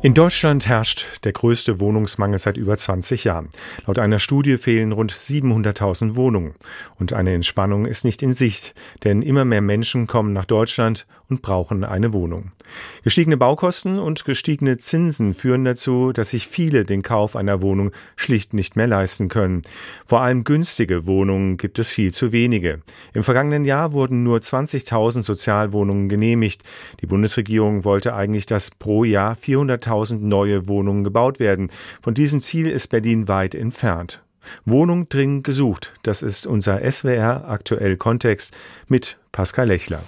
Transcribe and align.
In 0.00 0.14
Deutschland 0.14 0.68
herrscht 0.68 1.24
der 1.24 1.32
größte 1.32 1.80
Wohnungsmangel 1.80 2.38
seit 2.38 2.56
über 2.56 2.76
20 2.76 3.24
Jahren. 3.24 3.48
Laut 3.84 3.98
einer 3.98 4.20
Studie 4.20 4.56
fehlen 4.56 4.92
rund 4.92 5.12
700.000 5.12 6.14
Wohnungen. 6.14 6.54
Und 7.00 7.12
eine 7.12 7.34
Entspannung 7.34 7.84
ist 7.84 8.04
nicht 8.04 8.22
in 8.22 8.32
Sicht, 8.32 8.76
denn 9.02 9.22
immer 9.22 9.44
mehr 9.44 9.60
Menschen 9.60 10.06
kommen 10.06 10.32
nach 10.32 10.44
Deutschland 10.44 11.08
und 11.28 11.42
brauchen 11.42 11.82
eine 11.82 12.12
Wohnung. 12.12 12.52
Gestiegene 13.02 13.36
Baukosten 13.36 13.98
und 13.98 14.24
gestiegene 14.24 14.78
Zinsen 14.78 15.34
führen 15.34 15.64
dazu, 15.64 16.12
dass 16.12 16.30
sich 16.30 16.46
viele 16.46 16.84
den 16.84 17.02
Kauf 17.02 17.36
einer 17.36 17.60
Wohnung 17.62 17.92
schlicht 18.16 18.54
nicht 18.54 18.76
mehr 18.76 18.86
leisten 18.86 19.28
können. 19.28 19.62
Vor 20.06 20.20
allem 20.20 20.44
günstige 20.44 21.06
Wohnungen 21.06 21.56
gibt 21.56 21.78
es 21.78 21.90
viel 21.90 22.12
zu 22.12 22.32
wenige. 22.32 22.82
Im 23.14 23.24
vergangenen 23.24 23.64
Jahr 23.64 23.92
wurden 23.92 24.22
nur 24.22 24.38
20.000 24.38 25.22
Sozialwohnungen 25.22 26.08
genehmigt. 26.08 26.62
Die 27.00 27.06
Bundesregierung 27.06 27.84
wollte 27.84 28.14
eigentlich, 28.14 28.46
dass 28.46 28.70
pro 28.70 29.04
Jahr 29.04 29.34
400.000 29.88 30.18
neue 30.20 30.68
Wohnungen 30.68 31.04
gebaut 31.04 31.38
werden. 31.38 31.70
Von 32.02 32.14
diesem 32.14 32.40
Ziel 32.40 32.68
ist 32.68 32.88
Berlin 32.88 33.28
weit 33.28 33.54
entfernt. 33.54 34.22
Wohnung 34.64 35.08
dringend 35.08 35.44
gesucht. 35.44 35.92
Das 36.02 36.22
ist 36.22 36.46
unser 36.46 36.80
SWR 36.90 37.48
aktuell 37.48 37.96
Kontext 37.96 38.56
mit 38.86 39.18
Pascal 39.32 39.66
Lechler. 39.66 40.02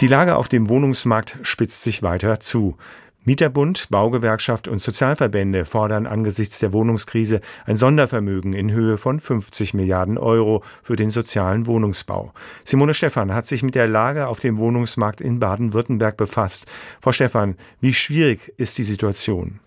Die 0.00 0.08
Lage 0.08 0.36
auf 0.36 0.48
dem 0.48 0.68
Wohnungsmarkt 0.68 1.38
spitzt 1.42 1.82
sich 1.82 2.02
weiter 2.02 2.40
zu. 2.40 2.76
Mieterbund, 3.24 3.88
Baugewerkschaft 3.90 4.66
und 4.66 4.80
Sozialverbände 4.80 5.66
fordern 5.66 6.06
angesichts 6.06 6.58
der 6.58 6.72
Wohnungskrise 6.72 7.42
ein 7.66 7.76
Sondervermögen 7.76 8.54
in 8.54 8.72
Höhe 8.72 8.96
von 8.96 9.20
50 9.20 9.74
Milliarden 9.74 10.16
Euro 10.16 10.64
für 10.82 10.96
den 10.96 11.10
sozialen 11.10 11.66
Wohnungsbau. 11.66 12.32
Simone 12.64 12.94
Stephan 12.94 13.34
hat 13.34 13.46
sich 13.46 13.62
mit 13.62 13.74
der 13.74 13.88
Lage 13.88 14.26
auf 14.26 14.40
dem 14.40 14.56
Wohnungsmarkt 14.56 15.20
in 15.20 15.38
Baden-Württemberg 15.38 16.16
befasst. 16.16 16.66
Frau 17.02 17.12
Stephan, 17.12 17.56
wie 17.82 17.92
schwierig 17.92 18.54
ist 18.56 18.78
die 18.78 18.84
Situation? 18.84 19.60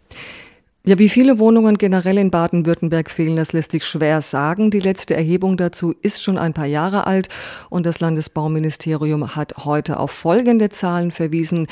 Ja, 0.85 0.99
wie 0.99 1.07
viele 1.07 1.39
Wohnungen 1.39 1.77
generell 1.77 2.17
in 2.17 2.29
Baden-Württemberg 2.29 3.09
fehlen, 3.09 3.37
das 3.37 3.53
lässt 3.53 3.71
sich 3.71 3.85
schwer 3.85 4.21
sagen. 4.21 4.69
Die 4.69 4.81
letzte 4.81 5.15
Erhebung 5.15 5.55
dazu 5.55 5.95
ist 6.01 6.21
schon 6.21 6.37
ein 6.37 6.53
paar 6.53 6.65
Jahre 6.65 7.07
alt 7.07 7.29
und 7.69 7.85
das 7.85 8.01
Landesbauministerium 8.01 9.33
hat 9.33 9.63
heute 9.63 9.97
auf 9.97 10.11
folgende 10.11 10.67
Zahlen 10.67 11.11
verwiesen. 11.11 11.67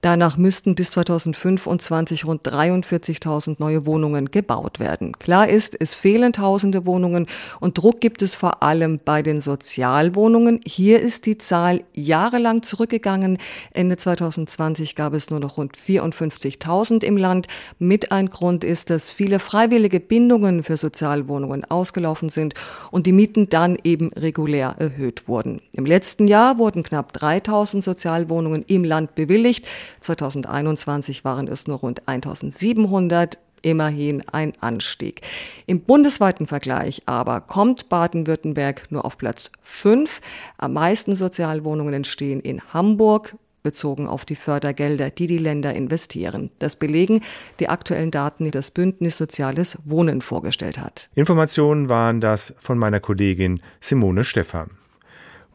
Danach 0.00 0.38
müssten 0.38 0.74
bis 0.74 0.92
2025 0.92 2.24
rund 2.24 2.48
43.000 2.48 3.56
neue 3.58 3.84
Wohnungen 3.84 4.30
gebaut 4.30 4.80
werden. 4.80 5.12
Klar 5.18 5.46
ist, 5.46 5.78
es 5.78 5.94
fehlen 5.94 6.32
tausende 6.32 6.86
Wohnungen 6.86 7.26
und 7.60 7.76
Druck 7.76 8.00
gibt 8.00 8.22
es 8.22 8.34
vor 8.34 8.62
allem 8.62 8.98
bei 9.04 9.20
den 9.20 9.42
Sozialwohnungen. 9.42 10.60
Hier 10.66 11.00
ist 11.00 11.26
die 11.26 11.36
Zahl 11.36 11.84
jahrelang 11.92 12.62
zurückgegangen. 12.62 13.36
Ende 13.72 13.98
2020 13.98 14.94
gab 14.94 15.12
es 15.12 15.28
nur 15.28 15.40
noch 15.40 15.58
rund 15.58 15.76
54.000 15.76 17.04
im 17.04 17.18
Land. 17.18 17.46
Mit 17.78 18.10
ein 18.10 18.30
Grund 18.30 18.53
ist, 18.62 18.90
dass 18.90 19.10
viele 19.10 19.40
freiwillige 19.40 19.98
Bindungen 19.98 20.62
für 20.62 20.76
Sozialwohnungen 20.76 21.64
ausgelaufen 21.64 22.28
sind 22.28 22.54
und 22.92 23.06
die 23.06 23.12
Mieten 23.12 23.48
dann 23.48 23.76
eben 23.82 24.12
regulär 24.12 24.76
erhöht 24.78 25.26
wurden. 25.26 25.60
Im 25.72 25.86
letzten 25.86 26.28
Jahr 26.28 26.58
wurden 26.58 26.84
knapp 26.84 27.16
3.000 27.16 27.82
Sozialwohnungen 27.82 28.62
im 28.68 28.84
Land 28.84 29.16
bewilligt. 29.16 29.66
2021 30.00 31.24
waren 31.24 31.48
es 31.48 31.66
nur 31.66 31.78
rund 31.78 32.06
1700 32.06 33.38
immerhin 33.64 34.22
ein 34.30 34.52
Anstieg. 34.60 35.22
Im 35.66 35.80
bundesweiten 35.80 36.46
Vergleich 36.46 37.02
aber 37.06 37.40
kommt 37.40 37.88
Baden-Württemberg 37.88 38.90
nur 38.90 39.04
auf 39.04 39.18
Platz 39.18 39.50
5. 39.62 40.20
Am 40.58 40.74
meisten 40.74 41.16
Sozialwohnungen 41.16 41.94
entstehen 41.94 42.40
in 42.40 42.60
Hamburg, 42.72 43.36
bezogen 43.64 44.06
auf 44.06 44.26
die 44.26 44.36
Fördergelder, 44.36 45.10
die 45.10 45.26
die 45.26 45.38
Länder 45.38 45.74
investieren. 45.74 46.50
Das 46.58 46.76
belegen 46.76 47.22
die 47.58 47.68
aktuellen 47.68 48.10
Daten, 48.10 48.44
die 48.44 48.50
das 48.50 48.70
Bündnis 48.70 49.16
Soziales 49.16 49.78
Wohnen 49.84 50.20
vorgestellt 50.20 50.78
hat. 50.78 51.08
Informationen 51.14 51.88
waren 51.88 52.20
das 52.20 52.54
von 52.60 52.78
meiner 52.78 53.00
Kollegin 53.00 53.60
Simone 53.80 54.24
Stephan. 54.24 54.70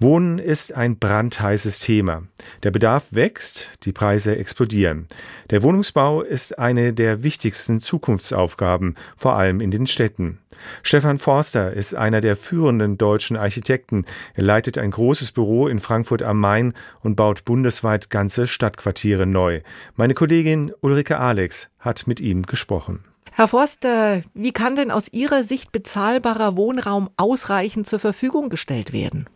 Wohnen 0.02 0.40
ist 0.40 0.74
ein 0.74 0.98
brandheißes 0.98 1.80
Thema. 1.80 2.24
Der 2.64 2.72
Bedarf 2.72 3.08
wächst, 3.12 3.70
die 3.84 3.92
Preise 3.92 4.38
explodieren. 4.38 5.08
Der 5.50 5.62
Wohnungsbau 5.62 6.22
ist 6.22 6.58
eine 6.58 6.94
der 6.94 7.22
wichtigsten 7.24 7.82
Zukunftsaufgaben, 7.82 8.96
vor 9.18 9.36
allem 9.36 9.60
in 9.60 9.72
den 9.72 9.88
Städten. 9.88 10.40
Stefan 10.84 11.20
Forster 11.20 11.74
ist 11.74 11.96
einer 11.96 12.22
der 12.22 12.38
führenden 12.38 12.98
deutschen 12.98 13.36
Architekten. 13.36 14.06
Er 14.36 14.44
leitet 14.44 14.78
ein 14.78 14.92
großes 14.92 15.34
Büro 15.34 15.68
in 15.68 15.82
Frankfurt 15.82 16.22
am 16.22 16.40
Main 16.40 16.74
und 17.02 17.18
baut 17.18 17.44
bundesweit 17.44 18.10
ganze 18.10 18.48
Stadtquartiere 18.48 19.26
neu. 19.26 19.60
Meine 19.98 20.14
Kollegin 20.14 20.72
Ulrike 20.80 21.20
Alex 21.20 21.72
hat 21.78 22.08
mit 22.08 22.22
ihm 22.22 22.44
gesprochen. 22.44 23.04
Herr 23.34 23.50
Forster, 23.50 24.22
wie 24.34 24.54
kann 24.54 24.78
denn 24.78 24.92
aus 24.92 25.12
Ihrer 25.12 25.44
Sicht 25.44 25.74
bezahlbarer 25.74 26.56
Wohnraum 26.56 27.10
ausreichend 27.18 27.86
zur 27.86 28.00
Verfügung 28.00 28.50
gestellt 28.50 28.94
werden? 28.94 29.28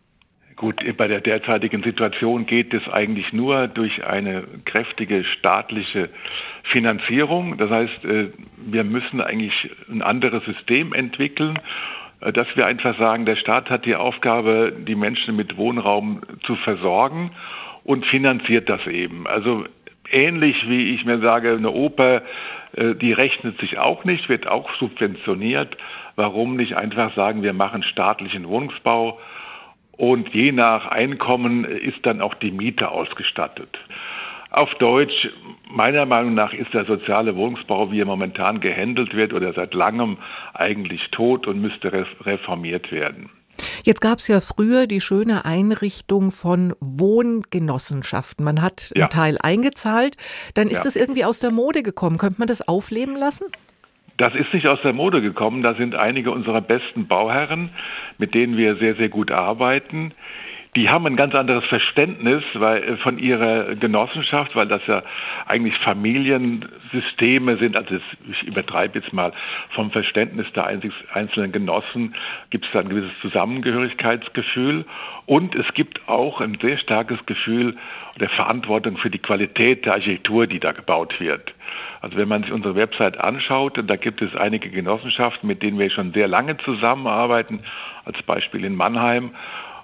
Gut, 0.63 0.81
bei 0.95 1.09
der 1.09 1.19
derzeitigen 1.19 1.83
Situation 1.83 2.45
geht 2.45 2.73
es 2.73 2.87
eigentlich 2.87 3.33
nur 3.33 3.67
durch 3.67 4.05
eine 4.05 4.45
kräftige 4.63 5.25
staatliche 5.25 6.07
Finanzierung. 6.71 7.57
Das 7.57 7.69
heißt, 7.69 8.05
äh, 8.05 8.29
wir 8.55 8.85
müssen 8.85 9.19
eigentlich 9.19 9.51
ein 9.91 10.01
anderes 10.01 10.41
System 10.45 10.93
entwickeln, 10.93 11.59
äh, 12.21 12.31
dass 12.31 12.47
wir 12.55 12.65
einfach 12.65 12.97
sagen, 12.97 13.25
der 13.25 13.35
Staat 13.35 13.69
hat 13.69 13.83
die 13.83 13.97
Aufgabe, 13.97 14.71
die 14.87 14.95
Menschen 14.95 15.35
mit 15.35 15.57
Wohnraum 15.57 16.21
zu 16.45 16.55
versorgen 16.55 17.31
und 17.83 18.05
finanziert 18.05 18.69
das 18.69 18.87
eben. 18.87 19.27
Also 19.27 19.65
ähnlich 20.09 20.55
wie 20.69 20.95
ich 20.95 21.03
mir 21.03 21.19
sage, 21.19 21.57
eine 21.57 21.71
Oper, 21.71 22.21
äh, 22.77 22.95
die 22.95 23.11
rechnet 23.11 23.59
sich 23.59 23.79
auch 23.79 24.05
nicht, 24.05 24.29
wird 24.29 24.47
auch 24.47 24.73
subventioniert. 24.75 25.75
Warum 26.15 26.55
nicht 26.55 26.77
einfach 26.77 27.13
sagen, 27.15 27.43
wir 27.43 27.51
machen 27.51 27.83
staatlichen 27.83 28.47
Wohnungsbau? 28.47 29.19
Und 29.97 30.29
je 30.33 30.51
nach 30.51 30.87
Einkommen 30.87 31.65
ist 31.65 32.05
dann 32.05 32.21
auch 32.21 32.33
die 32.35 32.51
Miete 32.51 32.89
ausgestattet. 32.89 33.77
Auf 34.49 34.73
Deutsch, 34.75 35.29
meiner 35.67 36.05
Meinung 36.05 36.35
nach 36.35 36.53
ist 36.53 36.73
der 36.73 36.85
soziale 36.85 37.35
Wohnungsbau, 37.35 37.91
wie 37.91 38.01
er 38.01 38.05
momentan 38.05 38.59
gehandelt 38.59 39.15
wird 39.15 39.33
oder 39.33 39.51
seit 39.53 39.73
langem 39.73 40.17
eigentlich 40.53 41.01
tot 41.11 41.47
und 41.47 41.59
müsste 41.59 41.91
reformiert 41.91 42.91
werden. 42.91 43.31
Jetzt 43.83 44.01
gab 44.01 44.19
es 44.19 44.27
ja 44.27 44.41
früher 44.41 44.87
die 44.87 45.01
schöne 45.01 45.45
Einrichtung 45.45 46.31
von 46.31 46.73
Wohngenossenschaften. 46.79 48.45
Man 48.45 48.61
hat 48.61 48.91
ja. 48.95 49.03
einen 49.03 49.09
Teil 49.09 49.37
eingezahlt, 49.41 50.17
dann 50.53 50.67
ist 50.69 50.77
ja. 50.79 50.83
das 50.83 50.95
irgendwie 50.95 51.25
aus 51.25 51.39
der 51.39 51.51
Mode 51.51 51.83
gekommen. 51.83 52.17
Könnte 52.17 52.39
man 52.39 52.47
das 52.47 52.67
aufleben 52.67 53.15
lassen? 53.15 53.45
Das 54.17 54.35
ist 54.35 54.53
nicht 54.53 54.67
aus 54.67 54.79
der 54.83 54.93
Mode 54.93 55.21
gekommen. 55.21 55.63
Da 55.63 55.73
sind 55.73 55.95
einige 55.95 56.31
unserer 56.31 56.61
besten 56.61 57.07
Bauherren, 57.07 57.69
mit 58.17 58.35
denen 58.35 58.57
wir 58.57 58.75
sehr, 58.75 58.95
sehr 58.95 59.09
gut 59.09 59.31
arbeiten. 59.31 60.13
Die 60.75 60.89
haben 60.89 61.05
ein 61.05 61.15
ganz 61.15 61.35
anderes 61.35 61.63
Verständnis 61.65 62.43
weil, 62.55 62.83
äh, 62.83 62.97
von 62.97 63.19
ihrer 63.19 63.75
Genossenschaft, 63.75 64.55
weil 64.55 64.67
das 64.67 64.81
ja 64.87 65.03
eigentlich 65.45 65.77
Familiensysteme 65.79 67.57
sind. 67.57 67.75
Also 67.75 67.99
ich 68.31 68.43
übertreibe 68.43 68.97
jetzt 68.99 69.13
mal 69.13 69.33
vom 69.71 69.91
Verständnis 69.91 70.47
der 70.53 70.65
einzelnen 70.65 71.51
Genossen 71.51 72.15
gibt 72.49 72.65
es 72.65 72.71
da 72.71 72.79
ein 72.79 72.89
gewisses 72.89 73.11
Zusammengehörigkeitsgefühl 73.21 74.85
und 75.27 75.55
es 75.55 75.71
gibt 75.75 76.07
auch 76.07 76.41
ein 76.41 76.57
sehr 76.59 76.77
starkes 76.79 77.23
Gefühl 77.25 77.75
der 78.19 78.29
Verantwortung 78.29 78.97
für 78.97 79.09
die 79.09 79.19
Qualität 79.19 79.85
der 79.85 79.93
Architektur, 79.93 80.47
die 80.47 80.59
da 80.59 80.71
gebaut 80.71 81.19
wird. 81.19 81.53
Also 82.01 82.17
wenn 82.17 82.27
man 82.27 82.43
sich 82.43 82.51
unsere 82.51 82.75
Website 82.75 83.19
anschaut, 83.19 83.79
da 83.87 83.95
gibt 83.95 84.21
es 84.21 84.35
einige 84.35 84.69
Genossenschaften, 84.69 85.47
mit 85.47 85.61
denen 85.61 85.79
wir 85.79 85.89
schon 85.89 86.13
sehr 86.13 86.27
lange 86.27 86.57
zusammenarbeiten, 86.57 87.59
als 88.05 88.21
Beispiel 88.23 88.65
in 88.65 88.75
Mannheim. 88.75 89.31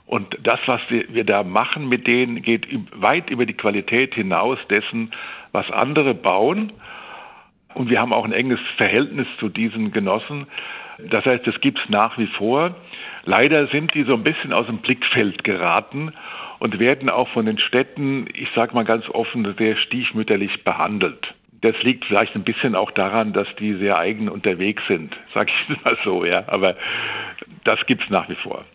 Und 0.10 0.40
das, 0.42 0.60
was 0.66 0.82
wir 0.90 1.24
da 1.24 1.44
machen 1.44 1.88
mit 1.88 2.08
denen, 2.08 2.42
geht 2.42 2.66
weit 3.00 3.30
über 3.30 3.46
die 3.46 3.54
Qualität 3.54 4.16
hinaus 4.16 4.58
dessen, 4.68 5.12
was 5.52 5.70
andere 5.70 6.16
bauen. 6.16 6.74
Und 7.76 7.92
wir 7.92 8.02
haben 8.02 8.12
auch 8.12 8.26
ein 8.26 8.32
enges 8.32 8.60
Verhältnis 8.78 9.28
zu 9.38 9.50
diesen 9.50 9.92
Genossen. 9.92 10.48
Das 11.12 11.26
heißt, 11.26 11.46
es 11.46 11.62
gibt 11.62 11.78
es 11.78 11.90
nach 11.90 12.18
wie 12.18 12.26
vor. 12.26 12.76
Leider 13.26 13.68
sind 13.68 13.94
die 13.94 14.02
so 14.02 14.16
ein 14.16 14.24
bisschen 14.24 14.52
aus 14.52 14.66
dem 14.66 14.80
Blickfeld 14.80 15.44
geraten 15.44 16.12
und 16.58 16.80
werden 16.80 17.08
auch 17.12 17.30
von 17.30 17.46
den 17.46 17.60
Städten, 17.60 18.26
ich 18.34 18.50
sage 18.56 18.74
mal 18.74 18.86
ganz 18.86 19.08
offen, 19.10 19.54
sehr 19.60 19.78
stiefmütterlich 19.78 20.64
behandelt. 20.64 21.36
Das 21.62 21.76
liegt 21.84 22.06
vielleicht 22.06 22.34
ein 22.34 22.44
bisschen 22.44 22.74
auch 22.74 22.90
daran, 22.90 23.32
dass 23.32 23.48
die 23.60 23.76
sehr 23.76 24.00
eigen 24.00 24.28
unterwegs 24.28 24.82
sind, 24.88 25.16
sage 25.36 25.52
ich 25.52 25.84
mal 25.84 26.00
so, 26.04 26.26
ja. 26.26 26.46
Aber 26.48 26.76
das 27.64 27.86
gibt 27.86 28.02
es 28.02 28.10
nach 28.10 28.28
wie 28.28 28.36
vor. 28.38 28.66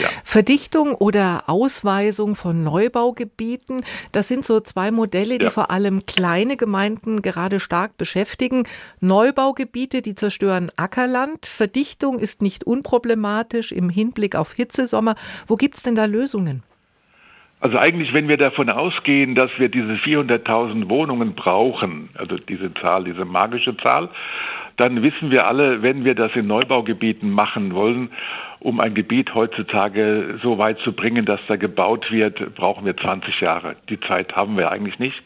Ja. 0.00 0.08
Verdichtung 0.24 0.94
oder 0.94 1.44
Ausweisung 1.46 2.34
von 2.34 2.62
Neubaugebieten, 2.64 3.84
das 4.12 4.28
sind 4.28 4.44
so 4.44 4.60
zwei 4.60 4.90
Modelle, 4.90 5.38
die 5.38 5.44
ja. 5.44 5.50
vor 5.50 5.70
allem 5.70 6.06
kleine 6.06 6.56
Gemeinden 6.56 7.22
gerade 7.22 7.60
stark 7.60 7.96
beschäftigen. 7.96 8.64
Neubaugebiete, 9.00 10.02
die 10.02 10.14
zerstören 10.14 10.70
Ackerland. 10.76 11.46
Verdichtung 11.46 12.18
ist 12.18 12.42
nicht 12.42 12.64
unproblematisch 12.64 13.72
im 13.72 13.88
Hinblick 13.88 14.36
auf 14.36 14.52
Hitzesommer. 14.52 15.14
Wo 15.46 15.56
gibt 15.56 15.76
es 15.76 15.82
denn 15.82 15.94
da 15.94 16.04
Lösungen? 16.04 16.62
Also 17.62 17.76
eigentlich, 17.76 18.14
wenn 18.14 18.26
wir 18.26 18.38
davon 18.38 18.70
ausgehen, 18.70 19.34
dass 19.34 19.50
wir 19.58 19.68
diese 19.68 19.92
400.000 19.92 20.88
Wohnungen 20.88 21.34
brauchen, 21.34 22.08
also 22.14 22.38
diese 22.38 22.72
Zahl, 22.74 23.04
diese 23.04 23.26
magische 23.26 23.76
Zahl, 23.76 24.08
dann 24.80 25.02
wissen 25.02 25.30
wir 25.30 25.46
alle, 25.46 25.82
wenn 25.82 26.06
wir 26.06 26.14
das 26.14 26.34
in 26.34 26.46
Neubaugebieten 26.46 27.30
machen 27.30 27.74
wollen, 27.74 28.08
um 28.60 28.80
ein 28.80 28.94
Gebiet 28.94 29.34
heutzutage 29.34 30.38
so 30.42 30.56
weit 30.56 30.78
zu 30.78 30.92
bringen, 30.92 31.26
dass 31.26 31.40
da 31.48 31.56
gebaut 31.56 32.10
wird, 32.10 32.54
brauchen 32.54 32.86
wir 32.86 32.96
20 32.96 33.42
Jahre. 33.42 33.76
Die 33.90 34.00
Zeit 34.00 34.34
haben 34.34 34.56
wir 34.56 34.70
eigentlich 34.70 34.98
nicht. 34.98 35.22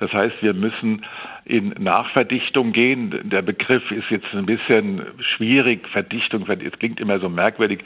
Das 0.00 0.10
heißt, 0.12 0.42
wir 0.42 0.54
müssen 0.54 1.04
in 1.44 1.74
Nachverdichtung 1.78 2.72
gehen. 2.72 3.20
Der 3.24 3.42
Begriff 3.42 3.90
ist 3.90 4.08
jetzt 4.08 4.32
ein 4.32 4.46
bisschen 4.46 5.02
schwierig. 5.36 5.86
Verdichtung, 5.88 6.46
es 6.48 6.78
klingt 6.78 6.98
immer 6.98 7.18
so 7.18 7.28
merkwürdig, 7.28 7.80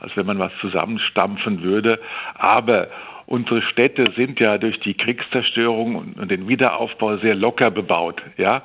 als 0.00 0.16
wenn 0.16 0.24
man 0.24 0.38
was 0.38 0.52
zusammenstampfen 0.62 1.62
würde. 1.62 2.00
Aber 2.34 2.88
unsere 3.32 3.62
Städte 3.62 4.12
sind 4.14 4.40
ja 4.40 4.58
durch 4.58 4.78
die 4.80 4.92
Kriegszerstörung 4.92 6.14
und 6.20 6.30
den 6.30 6.48
Wiederaufbau 6.48 7.16
sehr 7.16 7.34
locker 7.34 7.70
bebaut. 7.70 8.20
Ja, 8.36 8.62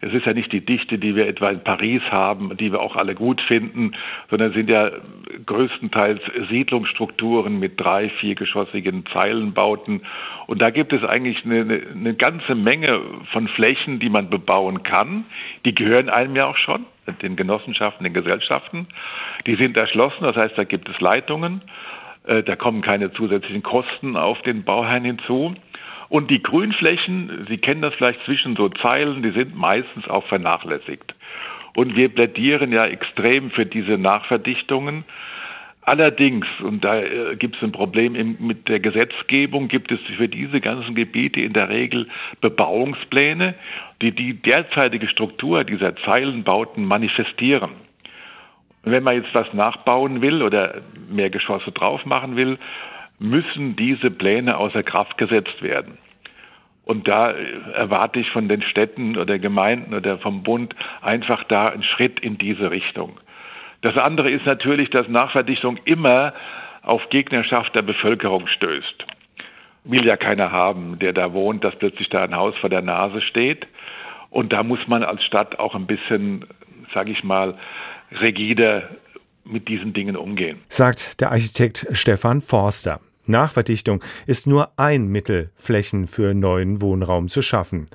es 0.00 0.14
ist 0.14 0.24
ja 0.24 0.32
nicht 0.32 0.50
die 0.52 0.64
Dichte, 0.64 0.98
die 0.98 1.14
wir 1.14 1.28
etwa 1.28 1.50
in 1.50 1.62
Paris 1.62 2.00
haben, 2.10 2.56
die 2.56 2.72
wir 2.72 2.80
auch 2.80 2.96
alle 2.96 3.14
gut 3.14 3.42
finden, 3.42 3.92
sondern 4.30 4.54
sind 4.54 4.70
ja 4.70 4.90
größtenteils 5.44 6.22
Siedlungsstrukturen 6.48 7.60
mit 7.60 7.78
drei, 7.78 8.08
viergeschossigen 8.08 9.04
Zeilenbauten. 9.12 10.00
Und 10.46 10.62
da 10.62 10.70
gibt 10.70 10.94
es 10.94 11.04
eigentlich 11.04 11.44
eine, 11.44 11.82
eine 11.94 12.14
ganze 12.14 12.54
Menge 12.54 12.98
von 13.32 13.48
Flächen, 13.48 13.98
die 13.98 14.08
man 14.08 14.30
bebauen 14.30 14.82
kann. 14.82 15.26
Die 15.66 15.74
gehören 15.74 16.08
einem 16.08 16.34
ja 16.36 16.46
auch 16.46 16.56
schon, 16.56 16.86
den 17.20 17.36
Genossenschaften, 17.36 18.04
den 18.04 18.14
Gesellschaften. 18.14 18.86
Die 19.46 19.56
sind 19.56 19.76
erschlossen, 19.76 20.22
das 20.22 20.36
heißt, 20.36 20.56
da 20.56 20.64
gibt 20.64 20.88
es 20.88 20.98
Leitungen. 21.00 21.60
Äh, 22.26 22.42
da 22.42 22.56
kommen 22.56 22.82
keine 22.82 23.12
zusätzlichen 23.12 23.62
Kosten 23.62 24.16
auf 24.16 24.40
den 24.42 24.64
Bauherrn 24.64 25.04
hinzu. 25.04 25.54
Und 26.08 26.30
die 26.30 26.42
Grünflächen, 26.42 27.46
Sie 27.48 27.58
kennen 27.58 27.82
das 27.82 27.94
vielleicht 27.94 28.22
zwischen 28.24 28.56
so 28.56 28.68
Zeilen, 28.68 29.22
die 29.22 29.30
sind 29.30 29.56
meistens 29.56 30.06
auch 30.08 30.24
vernachlässigt. 30.26 31.14
Und 31.74 31.96
wir 31.96 32.08
plädieren 32.08 32.72
ja 32.72 32.86
extrem 32.86 33.50
für 33.50 33.66
diese 33.66 33.98
Nachverdichtungen. 33.98 35.04
Allerdings, 35.82 36.46
und 36.62 36.84
da 36.84 37.00
äh, 37.00 37.36
gibt 37.36 37.56
es 37.56 37.62
ein 37.62 37.70
Problem 37.70 38.36
mit 38.40 38.68
der 38.68 38.80
Gesetzgebung, 38.80 39.68
gibt 39.68 39.92
es 39.92 40.00
für 40.16 40.28
diese 40.28 40.60
ganzen 40.60 40.94
Gebiete 40.94 41.40
in 41.40 41.52
der 41.52 41.68
Regel 41.68 42.08
Bebauungspläne, 42.40 43.54
die 44.02 44.10
die 44.10 44.34
derzeitige 44.34 45.08
Struktur 45.08 45.62
dieser 45.64 45.94
Zeilenbauten 45.96 46.84
manifestieren. 46.84 47.85
Wenn 48.86 49.02
man 49.02 49.16
jetzt 49.16 49.34
was 49.34 49.52
nachbauen 49.52 50.22
will 50.22 50.42
oder 50.42 50.76
mehr 51.10 51.28
Geschosse 51.28 51.72
drauf 51.72 52.06
machen 52.06 52.36
will, 52.36 52.56
müssen 53.18 53.74
diese 53.74 54.12
Pläne 54.12 54.56
außer 54.58 54.84
Kraft 54.84 55.18
gesetzt 55.18 55.60
werden. 55.60 55.98
Und 56.84 57.08
da 57.08 57.32
erwarte 57.32 58.20
ich 58.20 58.30
von 58.30 58.48
den 58.48 58.62
Städten 58.62 59.16
oder 59.16 59.40
Gemeinden 59.40 59.92
oder 59.92 60.18
vom 60.18 60.44
Bund 60.44 60.76
einfach 61.02 61.42
da 61.44 61.66
einen 61.68 61.82
Schritt 61.82 62.20
in 62.20 62.38
diese 62.38 62.70
Richtung. 62.70 63.18
Das 63.82 63.96
andere 63.96 64.30
ist 64.30 64.46
natürlich, 64.46 64.88
dass 64.90 65.08
Nachverdichtung 65.08 65.78
immer 65.84 66.32
auf 66.82 67.08
Gegnerschaft 67.10 67.74
der 67.74 67.82
Bevölkerung 67.82 68.46
stößt. 68.46 69.04
Will 69.82 70.06
ja 70.06 70.16
keiner 70.16 70.52
haben, 70.52 71.00
der 71.00 71.12
da 71.12 71.32
wohnt, 71.32 71.64
dass 71.64 71.74
plötzlich 71.74 72.08
da 72.08 72.22
ein 72.22 72.36
Haus 72.36 72.56
vor 72.58 72.70
der 72.70 72.82
Nase 72.82 73.20
steht. 73.20 73.66
Und 74.30 74.52
da 74.52 74.62
muss 74.62 74.86
man 74.86 75.02
als 75.02 75.24
Stadt 75.24 75.58
auch 75.58 75.74
ein 75.74 75.88
bisschen, 75.88 76.44
sage 76.94 77.10
ich 77.10 77.24
mal, 77.24 77.54
rigider 78.10 78.88
mit 79.44 79.68
diesen 79.68 79.92
Dingen 79.92 80.16
umgehen. 80.16 80.58
Sagt 80.68 81.20
der 81.20 81.30
Architekt 81.30 81.86
Stefan 81.92 82.40
Forster. 82.40 83.00
Nachverdichtung 83.26 84.02
ist 84.26 84.46
nur 84.46 84.70
ein 84.76 85.08
Mittel, 85.08 85.50
Flächen 85.56 86.06
für 86.06 86.34
neuen 86.34 86.80
Wohnraum 86.80 87.28
zu 87.28 87.42
schaffen. 87.42 87.86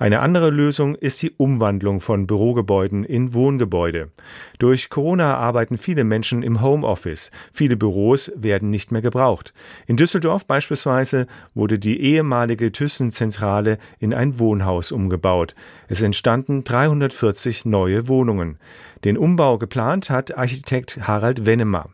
Eine 0.00 0.20
andere 0.20 0.50
Lösung 0.50 0.94
ist 0.94 1.20
die 1.22 1.32
Umwandlung 1.32 2.00
von 2.00 2.28
Bürogebäuden 2.28 3.02
in 3.02 3.34
Wohngebäude. 3.34 4.12
Durch 4.60 4.90
Corona 4.90 5.36
arbeiten 5.36 5.76
viele 5.76 6.04
Menschen 6.04 6.44
im 6.44 6.62
Homeoffice. 6.62 7.32
Viele 7.52 7.76
Büros 7.76 8.30
werden 8.36 8.70
nicht 8.70 8.92
mehr 8.92 9.02
gebraucht. 9.02 9.52
In 9.88 9.96
Düsseldorf 9.96 10.46
beispielsweise 10.46 11.26
wurde 11.52 11.80
die 11.80 12.00
ehemalige 12.00 12.70
Thyssen-Zentrale 12.70 13.78
in 13.98 14.14
ein 14.14 14.38
Wohnhaus 14.38 14.92
umgebaut. 14.92 15.56
Es 15.88 16.00
entstanden 16.00 16.62
340 16.62 17.64
neue 17.64 18.06
Wohnungen. 18.06 18.58
Den 19.02 19.18
Umbau 19.18 19.58
geplant 19.58 20.10
hat 20.10 20.38
Architekt 20.38 21.08
Harald 21.08 21.44
Wennemer. 21.44 21.90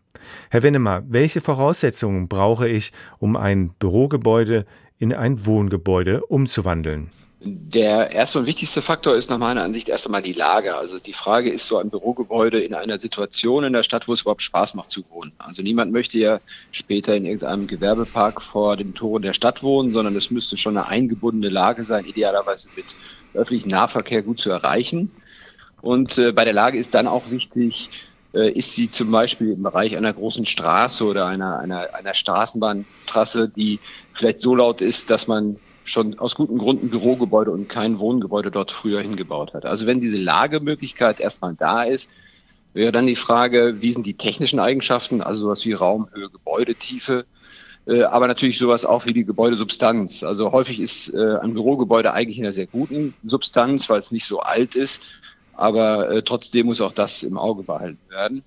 Herr 0.51 0.63
Wennemer, 0.63 1.03
welche 1.09 1.41
Voraussetzungen 1.41 2.29
brauche 2.29 2.69
ich, 2.69 2.93
um 3.19 3.35
ein 3.35 3.71
Bürogebäude 3.79 4.67
in 4.99 5.15
ein 5.15 5.47
Wohngebäude 5.47 6.27
umzuwandeln? 6.27 7.11
Der 7.47 8.11
erste 8.11 8.39
und 8.39 8.47
wichtigste 8.47 8.81
Faktor 8.81 9.17
ist 9.17 9.29
nach 9.29 9.37
meiner 9.37 9.63
Ansicht 9.63 9.91
erst 9.91 10.07
einmal 10.07 10.23
die 10.23 10.33
Lage. 10.33 10.77
Also 10.77 10.99
die 10.99 11.13
Frage 11.13 11.51
ist 11.51 11.67
so 11.67 11.77
ein 11.77 11.91
Bürogebäude 11.91 12.59
in 12.59 12.73
einer 12.73 12.99
Situation 12.99 13.65
in 13.65 13.75
der 13.75 13.83
Stadt, 13.83 14.09
wo 14.09 14.15
es 14.15 14.23
überhaupt 14.23 14.41
Spaß 14.41 14.75
macht 14.75 14.91
zu 14.91 15.03
wohnen. 15.11 15.33
Also 15.37 15.61
niemand 15.61 15.93
möchte 15.93 16.19
ja 16.19 16.41
später 16.71 17.15
in 17.15 17.27
irgendeinem 17.27 17.67
Gewerbepark 17.67 18.41
vor 18.41 18.79
den 18.79 18.95
Toren 18.95 19.21
der 19.21 19.35
Stadt 19.35 19.63
wohnen, 19.63 19.93
sondern 19.93 20.17
es 20.17 20.31
müsste 20.31 20.57
schon 20.57 20.79
eine 20.79 20.87
eingebundene 20.87 21.53
Lage 21.53 21.85
sein, 21.85 22.07
idealerweise 22.07 22.71
mit 22.77 22.87
öffentlichem 23.35 23.71
Nahverkehr 23.71 24.23
gut 24.23 24.41
zu 24.41 24.49
erreichen. 24.49 25.11
Und 25.83 26.17
äh, 26.17 26.33
bei 26.33 26.45
der 26.45 26.55
Lage 26.55 26.79
ist 26.79 26.95
dann 26.95 27.07
auch 27.07 27.31
wichtig, 27.31 27.91
äh, 28.33 28.51
ist 28.53 28.75
sie 28.75 28.89
zum 28.89 29.11
Beispiel 29.11 29.53
im 29.53 29.63
Bereich 29.63 29.99
einer 29.99 30.15
großen 30.15 30.47
Straße 30.47 31.05
oder 31.05 31.27
einer, 31.27 31.59
einer, 31.59 31.95
einer 31.95 32.15
Straßenbahntrasse, 32.15 33.51
die 33.51 33.81
vielleicht 34.15 34.41
so 34.41 34.55
laut 34.55 34.81
ist, 34.81 35.11
dass 35.11 35.27
man 35.27 35.57
schon 35.85 36.19
aus 36.19 36.35
guten 36.35 36.59
Gründen 36.59 36.89
Bürogebäude 36.89 37.51
und 37.51 37.69
kein 37.69 37.99
Wohngebäude 37.99 38.51
dort 38.51 38.71
früher 38.71 39.01
hingebaut 39.01 39.55
hat. 39.55 39.67
Also 39.67 39.87
wenn 39.87 40.01
diese 40.01 40.19
Lagemöglichkeit 40.19 41.21
erstmal 41.21 41.55
da 41.55 41.83
ist, 41.83 42.11
wäre 42.73 42.91
dann 42.91 43.07
die 43.07 43.17
Frage, 43.17 43.81
wie 43.81 43.93
sind 43.93 44.07
die 44.07 44.15
technischen 44.15 44.59
Eigenschaften, 44.59 45.21
also 45.21 45.43
sowas 45.43 45.65
wie 45.65 45.73
Raumhöhe, 45.73 46.31
Gebäudetiefe, 46.31 47.25
äh, 47.87 48.03
aber 48.03 48.27
natürlich 48.27 48.59
sowas 48.59 48.85
auch 48.85 49.07
wie 49.07 49.13
die 49.13 49.25
Gebäudesubstanz. 49.25 50.23
Also 50.23 50.53
häufig 50.53 50.81
ist 50.81 51.13
äh, 51.15 51.37
ein 51.41 51.55
Bürogebäude 51.55 52.13
eigentlich 52.13 52.39
in 52.39 52.45
einer 52.45 52.53
sehr 52.53 52.67
guten 52.67 53.15
Substanz, 53.25 53.89
weil 53.89 54.01
es 54.01 54.11
nicht 54.11 54.25
so 54.25 54.41
alt 54.41 54.75
ist, 54.75 55.03
aber 55.55 56.11
äh, 56.11 56.23
trotzdem 56.23 56.67
muss 56.67 56.81
auch 56.81 56.93
das 56.93 57.23
im 57.23 57.39
Auge 57.39 57.63
behalten 57.63 58.01
werden. 58.11 58.43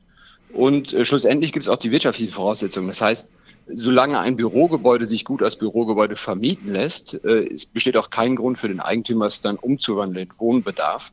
Und 0.53 0.95
schlussendlich 1.01 1.51
gibt 1.51 1.63
es 1.63 1.69
auch 1.69 1.77
die 1.77 1.91
wirtschaftlichen 1.91 2.31
Voraussetzungen. 2.31 2.87
Das 2.87 3.01
heißt, 3.01 3.31
solange 3.67 4.19
ein 4.19 4.35
Bürogebäude 4.35 5.07
sich 5.07 5.25
gut 5.25 5.43
als 5.43 5.55
Bürogebäude 5.55 6.15
vermieten 6.15 6.71
lässt, 6.71 7.13
äh, 7.23 7.47
es 7.53 7.65
besteht 7.65 7.97
auch 7.97 8.09
kein 8.09 8.35
Grund 8.35 8.57
für 8.57 8.67
den 8.67 8.79
Eigentümer, 8.79 9.25
es 9.25 9.41
dann 9.41 9.57
umzuwandeln 9.57 10.27
in 10.27 10.39
Wohnbedarf. 10.39 11.11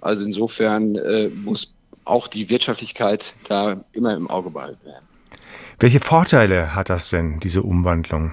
Also 0.00 0.24
insofern 0.24 0.96
äh, 0.96 1.28
muss 1.28 1.74
auch 2.04 2.28
die 2.28 2.48
Wirtschaftlichkeit 2.48 3.34
da 3.48 3.84
immer 3.92 4.14
im 4.14 4.30
Auge 4.30 4.50
behalten 4.50 4.84
werden. 4.84 5.04
Welche 5.78 6.00
Vorteile 6.00 6.74
hat 6.74 6.88
das 6.88 7.10
denn, 7.10 7.40
diese 7.40 7.62
Umwandlung? 7.62 8.32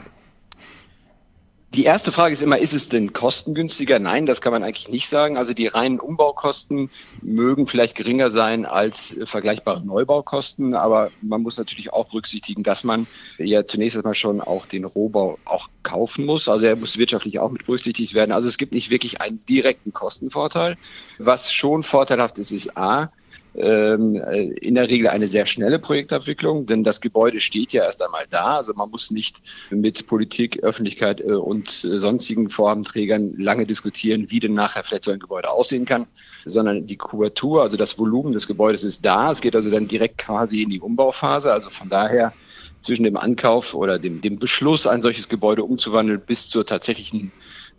Die 1.74 1.86
erste 1.86 2.12
Frage 2.12 2.34
ist 2.34 2.44
immer, 2.44 2.60
ist 2.60 2.74
es 2.74 2.88
denn 2.88 3.14
kostengünstiger? 3.14 3.98
Nein, 3.98 4.28
das 4.28 4.42
kann 4.42 4.54
man 4.54 4.62
eigentlich 4.62 4.90
nicht 4.90 5.08
sagen. 5.08 5.38
Also 5.38 5.56
die 5.56 5.66
reinen 5.66 6.00
Umbaukosten 6.00 6.92
mögen 7.22 7.66
vielleicht 7.66 7.96
geringer 7.96 8.30
sein 8.30 8.68
als 8.68 9.16
vergleichbare 9.24 9.84
Neubaukosten, 9.84 10.76
aber 10.76 11.10
man 11.22 11.42
muss 11.42 11.58
natürlich 11.58 11.92
auch 11.92 12.10
berücksichtigen, 12.10 12.62
dass 12.62 12.84
man 12.84 13.08
ja 13.40 13.66
zunächst 13.66 13.98
einmal 13.98 14.14
schon 14.14 14.40
auch 14.40 14.68
den 14.68 14.86
Rohbau 14.86 15.40
auch 15.46 15.68
kaufen 15.82 16.26
muss. 16.28 16.48
Also 16.48 16.68
er 16.68 16.76
muss 16.76 17.00
wirtschaftlich 17.00 17.40
auch 17.40 17.50
mit 17.50 17.66
berücksichtigt 17.66 18.14
werden. 18.14 18.34
Also 18.34 18.50
es 18.50 18.60
gibt 18.60 18.74
nicht 18.74 18.92
wirklich 18.92 19.22
einen 19.22 19.40
direkten 19.50 19.94
Kostenvorteil. 19.94 20.78
Was 21.18 21.52
schon 21.52 21.82
vorteilhaft 21.82 22.38
ist, 22.38 22.52
ist 22.52 22.78
A, 22.78 23.10
in 23.54 24.76
der 24.76 24.90
Regel 24.90 25.10
eine 25.10 25.28
sehr 25.28 25.46
schnelle 25.46 25.78
Projektabwicklung, 25.78 26.66
denn 26.66 26.84
das 26.84 27.02
Gebäude 27.02 27.40
steht 27.40 27.72
ja 27.72 27.84
erst 27.84 28.02
einmal 28.02 28.26
da. 28.30 28.58
Also 28.58 28.74
man 28.74 28.90
muss 28.90 29.12
nicht 29.12 29.42
mit 29.70 30.08
Politik, 30.08 30.64
Öffentlichkeit 30.64 31.22
äh, 31.22 31.34
und 31.34 31.68
äh, 31.84 32.00
sonstigen 32.00 32.50
Vorhabenträgern 32.50 33.34
lange 33.38 33.66
diskutieren, 33.66 34.32
wie 34.32 34.40
denn 34.40 34.56
nachher 34.56 34.84
vielleicht 34.84 35.04
so 35.04 35.12
ein 35.12 35.20
Gebäude 35.20 35.50
aussehen 35.50 35.86
kann, 35.86 36.08
sondern 36.46 36.88
die 36.88 36.98
Kubatur, 36.98 37.62
also 37.62 37.78
das 37.78 38.00
Volumen 38.00 38.34
des 38.34 38.48
Gebäudes 38.48 38.84
ist 38.84 39.06
da. 39.06 39.32
Es 39.32 39.42
geht 39.42 39.56
also 39.56 39.70
dann 39.70 39.88
direkt 39.88 40.18
quasi 40.18 40.64
in 40.64 40.70
die 40.70 40.80
Umbauphase. 40.80 41.52
Also 41.52 41.70
von 41.70 41.90
daher 41.90 42.34
zwischen 42.82 43.04
dem 43.04 43.18
Ankauf 43.18 43.74
oder 43.74 44.00
dem, 44.00 44.22
dem 44.22 44.40
Beschluss, 44.40 44.88
ein 44.88 45.02
solches 45.02 45.30
Gebäude 45.30 45.64
umzuwandeln, 45.64 46.22
bis 46.26 46.50
zur 46.50 46.66
tatsächlichen 46.66 47.32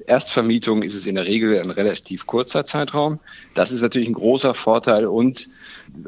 Erstvermietung 0.06 0.82
ist 0.82 0.94
es 0.94 1.06
in 1.06 1.14
der 1.14 1.26
Regel 1.26 1.58
ein 1.60 1.70
relativ 1.70 2.26
kurzer 2.26 2.64
Zeitraum. 2.64 3.20
Das 3.54 3.72
ist 3.72 3.82
natürlich 3.82 4.08
ein 4.08 4.14
großer 4.14 4.54
Vorteil 4.54 5.06
und 5.06 5.48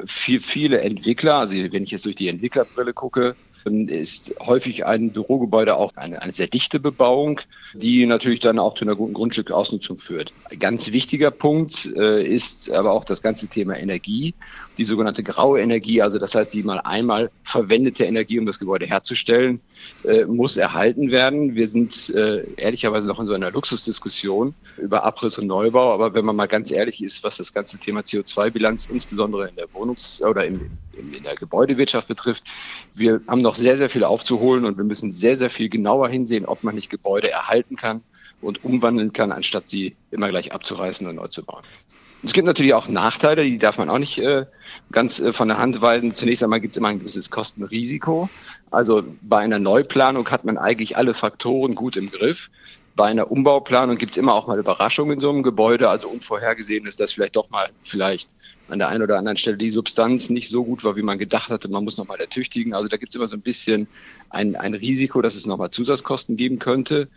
für 0.05 0.41
viele 0.41 0.81
Entwickler, 0.81 1.37
also 1.37 1.55
wenn 1.55 1.83
ich 1.83 1.91
jetzt 1.91 2.05
durch 2.05 2.17
die 2.17 2.29
Entwicklerbrille 2.29 2.93
gucke, 2.93 3.37
ist 3.67 4.35
häufig 4.41 4.87
ein 4.87 5.11
Bürogebäude 5.11 5.77
auch 5.77 5.93
eine, 5.97 6.23
eine 6.23 6.33
sehr 6.33 6.47
dichte 6.47 6.79
Bebauung, 6.79 7.41
die 7.75 8.07
natürlich 8.07 8.41
dann 8.41 8.59
auch 8.59 8.75
zu 8.75 8.85
einer 8.85 8.95
guten 8.95 9.13
Grundstückausnutzung 9.13 9.99
führt. 9.99 10.33
Ganz 10.59 10.93
wichtiger 10.93 11.31
Punkt 11.31 11.91
äh, 11.97 12.25
ist 12.25 12.71
aber 12.71 12.93
auch 12.93 13.05
das 13.05 13.23
ganze 13.23 13.49
Thema 13.49 13.77
Energie, 13.77 14.35
die 14.79 14.85
sogenannte 14.85 15.23
graue 15.23 15.61
Energie, 15.61 16.01
also 16.01 16.19
das 16.19 16.35
heißt 16.35 16.55
die 16.55 16.63
mal 16.63 16.79
einmal 16.81 17.31
verwendete 17.45 18.05
Energie, 18.05 18.39
um 18.39 18.47
das 18.47 18.59
Gebäude 18.59 18.87
herzustellen, 18.87 19.61
äh, 20.05 20.25
muss 20.25 20.57
erhalten 20.57 21.11
werden. 21.11 21.57
Wir 21.57 21.67
sind 21.67 22.11
äh, 22.15 22.45
ehrlicherweise 22.57 23.09
noch 23.09 23.21
in 23.21 23.27
so 23.27 23.33
einer 23.33 23.51
Luxusdiskussion 23.51 24.55
über 24.79 25.05
Abriss 25.05 25.39
und 25.39 25.47
Neubau, 25.47 25.93
aber 25.93 26.15
wenn 26.15 26.25
man 26.25 26.37
mal 26.37 26.47
ganz 26.47 26.71
ehrlich 26.71 27.03
ist, 27.03 27.25
was 27.25 27.39
das 27.39 27.53
ganze 27.53 27.79
Thema 27.79 28.01
CO2-Bilanz 28.01 28.87
insbesondere 28.87 29.49
in 29.49 29.57
der 29.57 29.67
Wohnungs- 29.73 30.23
oder 30.23 30.45
in, 30.45 30.71
in, 30.97 31.23
der 31.23 31.37
Gebäudewirtschaft 31.37 32.09
betrifft, 32.09 32.45
wir 32.95 33.21
haben 33.29 33.43
noch 33.43 33.55
sehr, 33.55 33.77
sehr 33.77 33.91
viel 33.91 34.05
aufzuholen 34.05 34.65
und 34.65 34.79
wir 34.79 34.85
müssen 34.85 35.13
sehr, 35.13 35.37
sehr 35.37 35.51
viel 35.51 35.69
genauer 35.69 36.09
hinsehen, 36.09 36.45
ob 36.45 36.63
man 36.65 36.75
nicht 36.75 36.91
Gebäude 36.91 37.31
erhalten 37.31 37.77
kann 37.77 38.03
und 38.41 38.65
umwandeln 38.65 39.13
kann, 39.13 39.33
anstatt 39.33 39.69
sie 39.69 39.97
immer 40.11 40.29
gleich 40.29 40.53
abzureißen 40.53 41.07
und 41.07 41.17
neu 41.17 41.29
zu 41.29 41.43
bauen. 41.43 41.63
Es 42.23 42.33
gibt 42.33 42.47
natürlich 42.47 42.75
auch 42.75 42.89
Nachteile, 42.89 43.45
die 43.45 43.59
darf 43.59 43.79
man 43.79 43.91
auch 43.91 43.99
nicht 43.99 44.19
äh, 44.19 44.47
ganz 44.91 45.21
äh, 45.21 45.33
von 45.33 45.49
der 45.49 45.59
Hand 45.59 45.81
weisen. 45.81 46.15
Zunächst 46.15 46.43
einmal 46.43 46.61
gibt 46.61 46.73
es 46.73 46.79
immer 46.79 46.89
ein 46.89 46.99
gewisses 46.99 47.31
Kostenrisiko. 47.31 48.29
Also 48.71 49.05
bei 49.23 49.39
einer 49.39 49.59
Neuplanung 49.59 50.29
hat 50.31 50.45
man 50.45 50.59
eigentlich 50.59 50.97
alle 50.97 51.15
Faktoren 51.15 51.75
gut 51.75 51.97
im 51.97 52.11
Griff. 52.11 52.51
Bei 52.97 53.05
einer 53.05 53.31
Umbauplanung 53.31 53.99
gibt 53.99 54.13
es 54.13 54.17
immer 54.17 54.33
auch 54.33 54.47
mal 54.47 54.59
Überraschungen 54.59 55.15
in 55.15 55.21
so 55.21 55.29
einem 55.29 55.43
Gebäude, 55.43 55.91
also 55.91 56.09
unvorhergesehen 56.09 56.87
ist, 56.87 56.99
dass 56.99 57.13
vielleicht 57.13 57.37
doch 57.37 57.51
mal 57.51 57.69
vielleicht 57.83 58.31
an 58.69 58.79
der 58.79 58.89
einen 58.89 59.03
oder 59.03 59.19
anderen 59.19 59.37
Stelle 59.37 59.59
die 59.59 59.69
Substanz 59.69 60.31
nicht 60.31 60.49
so 60.49 60.65
gut 60.65 60.83
war, 60.83 60.97
wie 60.97 61.03
man 61.03 61.19
gedacht 61.19 61.51
hatte. 61.51 61.69
Man 61.69 61.85
muss 61.85 61.99
nochmal 61.99 62.19
ertüchtigen. 62.19 62.73
Also 62.73 62.89
da 62.89 62.97
gibt 62.97 63.11
es 63.11 63.17
immer 63.17 63.27
so 63.27 63.37
ein 63.37 63.43
bisschen 63.43 63.87
ein, 64.31 64.57
ein 64.57 64.73
Risiko, 64.73 65.21
dass 65.21 65.35
es 65.35 65.45
nochmal 65.45 65.71
Zusatzkosten 65.71 66.39
geben 66.39 66.59
könnte. 66.59 67.09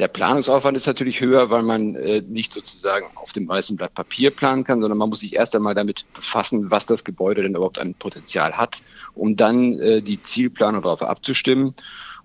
Der 0.00 0.08
Planungsaufwand 0.08 0.76
ist 0.76 0.86
natürlich 0.86 1.20
höher, 1.20 1.50
weil 1.50 1.62
man 1.62 1.94
äh, 1.94 2.22
nicht 2.26 2.52
sozusagen 2.52 3.06
auf 3.14 3.32
dem 3.32 3.46
weißen 3.46 3.76
Blatt 3.76 3.94
Papier 3.94 4.30
planen 4.30 4.64
kann, 4.64 4.80
sondern 4.80 4.98
man 4.98 5.10
muss 5.10 5.20
sich 5.20 5.36
erst 5.36 5.54
einmal 5.54 5.74
damit 5.74 6.06
befassen, 6.12 6.70
was 6.70 6.86
das 6.86 7.04
Gebäude 7.04 7.42
denn 7.42 7.54
überhaupt 7.54 7.78
an 7.78 7.94
Potenzial 7.94 8.54
hat, 8.54 8.82
um 9.14 9.36
dann 9.36 9.78
äh, 9.78 10.02
die 10.02 10.20
Zielplanung 10.20 10.82
darauf 10.82 11.02
abzustimmen. 11.02 11.74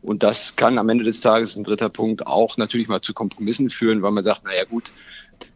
Und 0.06 0.24
das 0.24 0.56
kann 0.56 0.78
am 0.78 0.90
Ende 0.90 1.04
des 1.04 1.22
Tages, 1.22 1.56
ein 1.56 1.64
dritter 1.64 1.90
Punkt, 1.90 2.28
auch 2.28 2.58
natürlich 2.58 2.88
mal 2.88 3.02
zu 3.02 3.14
Kompromissen 3.14 3.70
führen, 3.70 4.02
weil 4.02 4.12
man 4.12 4.24
sagt, 4.24 4.46
naja 4.46 4.64
gut, 4.64 4.92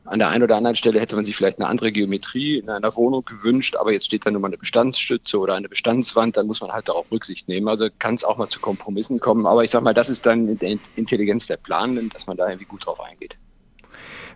an 0.06 0.20
der 0.20 0.29
einen 0.29 0.44
oder 0.44 0.58
anderen 0.58 0.75
Stelle 0.75 1.00
hätte 1.00 1.15
man 1.15 1.24
sich 1.24 1.36
vielleicht 1.36 1.60
eine 1.60 1.68
andere 1.68 1.91
Geometrie 1.91 2.58
in 2.58 2.70
einer 2.70 2.96
Wohnung 2.96 3.24
gewünscht, 3.24 3.75
aber 3.75 3.94
jetzt 3.94 4.08
steht 4.08 4.25
da 4.25 4.32
nur 4.32 4.41
mal 4.41 4.48
eine 4.48 4.58
Bestandsstütze 4.58 5.38
oder 5.38 5.53
eine 5.53 5.70
Bestandswand, 5.70 6.36
dann 6.36 6.48
muss 6.48 6.62
man 6.62 6.72
halt 6.72 6.89
darauf 6.89 7.12
Rücksicht 7.12 7.48
nehmen. 7.48 7.68
Also 7.68 7.88
kann 8.00 8.15
es 8.15 8.24
auch 8.24 8.38
mal 8.38 8.50
zu 8.50 8.60
Kompromissen 8.60 9.20
kommen. 9.20 9.46
Aber 9.46 9.63
ich 9.63 9.70
sag 9.70 9.84
mal, 9.84 9.94
das 9.94 10.10
ist 10.10 10.25
dann 10.25 10.58
die 10.58 10.79
Intelligenz 10.96 11.46
der 11.46 11.58
Planenden, 11.58 12.10
dass 12.10 12.25
man 12.25 12.38
da 12.38 12.48
irgendwie 12.48 12.65
gut 12.65 12.88
drauf 12.88 13.00
eingeht. 13.00 13.38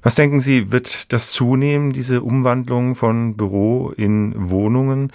Was 0.03 0.15
denken 0.15 0.41
Sie, 0.41 0.72
wird 0.72 1.12
das 1.12 1.32
zunehmen, 1.32 1.91
diese 1.91 2.22
Umwandlung 2.22 2.96
von 2.96 3.36
Büro 3.36 3.91
in 3.96 4.51
Wohnungen? 4.51 5.12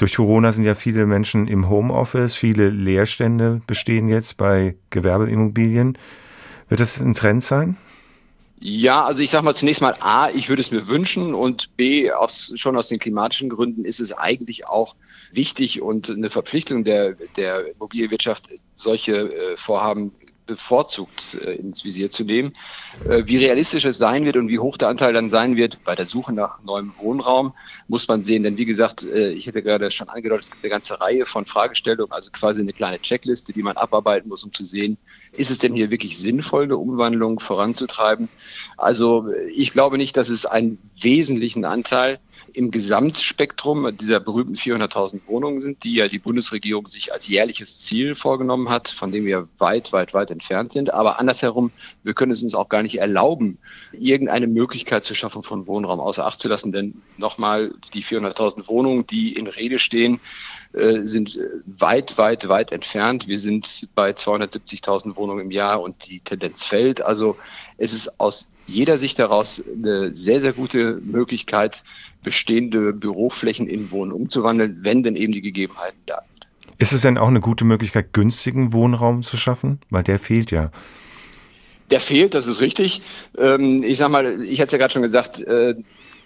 Durch 0.00 0.16
Corona 0.16 0.50
sind 0.50 0.64
ja 0.64 0.74
viele 0.74 1.04
Menschen 1.04 1.46
im 1.46 1.68
Homeoffice, 1.68 2.34
viele 2.34 2.70
Leerstände 2.70 3.60
bestehen 3.66 4.08
jetzt 4.08 4.38
bei 4.38 4.76
Gewerbeimmobilien. 4.88 5.98
Wird 6.70 6.80
das 6.80 7.02
ein 7.02 7.12
Trend 7.12 7.44
sein? 7.44 7.76
Ja, 8.60 9.04
also 9.04 9.22
ich 9.22 9.28
sage 9.28 9.44
mal 9.44 9.54
zunächst 9.54 9.82
mal 9.82 9.94
A, 10.00 10.30
ich 10.30 10.48
würde 10.48 10.60
es 10.60 10.70
mir 10.70 10.88
wünschen 10.88 11.34
und 11.34 11.76
B, 11.76 12.10
aus, 12.10 12.50
schon 12.56 12.78
aus 12.78 12.88
den 12.88 12.98
klimatischen 12.98 13.50
Gründen 13.50 13.84
ist 13.84 14.00
es 14.00 14.14
eigentlich 14.14 14.66
auch 14.66 14.96
wichtig 15.32 15.82
und 15.82 16.08
eine 16.08 16.30
Verpflichtung 16.30 16.82
der, 16.82 17.16
der 17.36 17.70
Immobilienwirtschaft, 17.74 18.48
solche 18.74 19.34
äh, 19.34 19.56
Vorhaben 19.58 20.12
bevorzugt 20.50 21.38
äh, 21.46 21.52
ins 21.52 21.84
Visier 21.84 22.10
zu 22.10 22.24
nehmen. 22.24 22.52
Äh, 23.08 23.22
wie 23.26 23.36
realistisch 23.36 23.84
es 23.84 23.98
sein 23.98 24.24
wird 24.24 24.36
und 24.36 24.48
wie 24.48 24.58
hoch 24.58 24.76
der 24.76 24.88
Anteil 24.88 25.12
dann 25.12 25.30
sein 25.30 25.54
wird 25.54 25.78
bei 25.84 25.94
der 25.94 26.06
Suche 26.06 26.32
nach 26.32 26.60
neuem 26.64 26.92
Wohnraum, 26.98 27.52
muss 27.86 28.08
man 28.08 28.24
sehen. 28.24 28.42
Denn 28.42 28.58
wie 28.58 28.64
gesagt, 28.64 29.04
äh, 29.04 29.30
ich 29.30 29.46
hätte 29.46 29.62
gerade 29.62 29.90
schon 29.92 30.08
angedeutet, 30.08 30.44
es 30.44 30.50
gibt 30.50 30.64
eine 30.64 30.70
ganze 30.70 31.00
Reihe 31.00 31.24
von 31.24 31.44
Fragestellungen, 31.46 32.12
also 32.12 32.32
quasi 32.32 32.60
eine 32.60 32.72
kleine 32.72 33.00
Checkliste, 33.00 33.52
die 33.52 33.62
man 33.62 33.76
abarbeiten 33.76 34.28
muss, 34.28 34.42
um 34.42 34.52
zu 34.52 34.64
sehen, 34.64 34.98
ist 35.32 35.50
es 35.50 35.58
denn 35.58 35.72
hier 35.72 35.90
wirklich 35.90 36.18
sinnvoll, 36.18 36.64
eine 36.64 36.76
Umwandlung 36.76 37.38
voranzutreiben? 37.38 38.28
Also 38.76 39.28
ich 39.54 39.70
glaube 39.70 39.98
nicht, 39.98 40.16
dass 40.16 40.30
es 40.30 40.46
einen 40.46 40.78
wesentlichen 41.00 41.64
Anteil 41.64 42.18
im 42.52 42.70
Gesamtspektrum 42.70 43.96
dieser 43.96 44.20
berühmten 44.20 44.54
400.000 44.54 45.20
Wohnungen 45.26 45.60
sind, 45.60 45.84
die 45.84 45.94
ja 45.94 46.08
die 46.08 46.18
Bundesregierung 46.18 46.86
sich 46.86 47.12
als 47.12 47.28
jährliches 47.28 47.80
Ziel 47.80 48.14
vorgenommen 48.14 48.68
hat, 48.68 48.88
von 48.88 49.12
dem 49.12 49.24
wir 49.24 49.48
weit, 49.58 49.92
weit, 49.92 50.14
weit 50.14 50.30
entfernt 50.30 50.72
sind. 50.72 50.92
Aber 50.92 51.18
andersherum, 51.18 51.70
wir 52.02 52.14
können 52.14 52.32
es 52.32 52.42
uns 52.42 52.54
auch 52.54 52.68
gar 52.68 52.82
nicht 52.82 52.98
erlauben, 52.98 53.58
irgendeine 53.92 54.46
Möglichkeit 54.46 55.04
zur 55.04 55.16
Schaffung 55.16 55.42
von 55.42 55.66
Wohnraum 55.66 56.00
außer 56.00 56.26
Acht 56.26 56.40
zu 56.40 56.48
lassen. 56.48 56.72
Denn 56.72 57.02
nochmal, 57.16 57.72
die 57.94 58.02
400.000 58.02 58.68
Wohnungen, 58.68 59.06
die 59.06 59.34
in 59.34 59.46
Rede 59.46 59.78
stehen, 59.78 60.20
sind 60.72 61.38
weit, 61.66 62.16
weit, 62.16 62.48
weit 62.48 62.72
entfernt. 62.72 63.26
Wir 63.26 63.38
sind 63.38 63.88
bei 63.94 64.10
270.000 64.10 65.16
Wohnungen 65.16 65.46
im 65.46 65.50
Jahr 65.50 65.82
und 65.82 66.08
die 66.08 66.20
Tendenz 66.20 66.64
fällt. 66.64 67.00
Also 67.02 67.36
es 67.76 67.92
ist 67.92 68.20
aus 68.20 68.50
jeder 68.70 68.98
Sicht 68.98 69.18
heraus 69.18 69.62
eine 69.74 70.14
sehr, 70.14 70.40
sehr 70.40 70.52
gute 70.52 71.00
Möglichkeit, 71.02 71.82
bestehende 72.22 72.92
Büroflächen 72.92 73.66
in 73.66 73.90
Wohnen 73.90 74.12
umzuwandeln, 74.12 74.78
wenn 74.82 75.02
denn 75.02 75.16
eben 75.16 75.32
die 75.32 75.42
Gegebenheiten 75.42 75.98
da 76.06 76.22
sind. 76.28 76.48
Ist 76.78 76.92
es 76.92 77.02
denn 77.02 77.18
auch 77.18 77.28
eine 77.28 77.40
gute 77.40 77.64
Möglichkeit, 77.64 78.12
günstigen 78.12 78.72
Wohnraum 78.72 79.22
zu 79.22 79.36
schaffen? 79.36 79.80
Weil 79.90 80.04
der 80.04 80.18
fehlt 80.18 80.50
ja. 80.50 80.70
Der 81.90 82.00
fehlt, 82.00 82.34
das 82.34 82.46
ist 82.46 82.60
richtig. 82.60 83.02
Ähm, 83.36 83.82
ich 83.82 83.98
sag 83.98 84.10
mal, 84.10 84.42
ich 84.44 84.60
hatte 84.60 84.66
es 84.66 84.72
ja 84.72 84.78
gerade 84.78 84.92
schon 84.92 85.02
gesagt, 85.02 85.40
äh, 85.40 85.74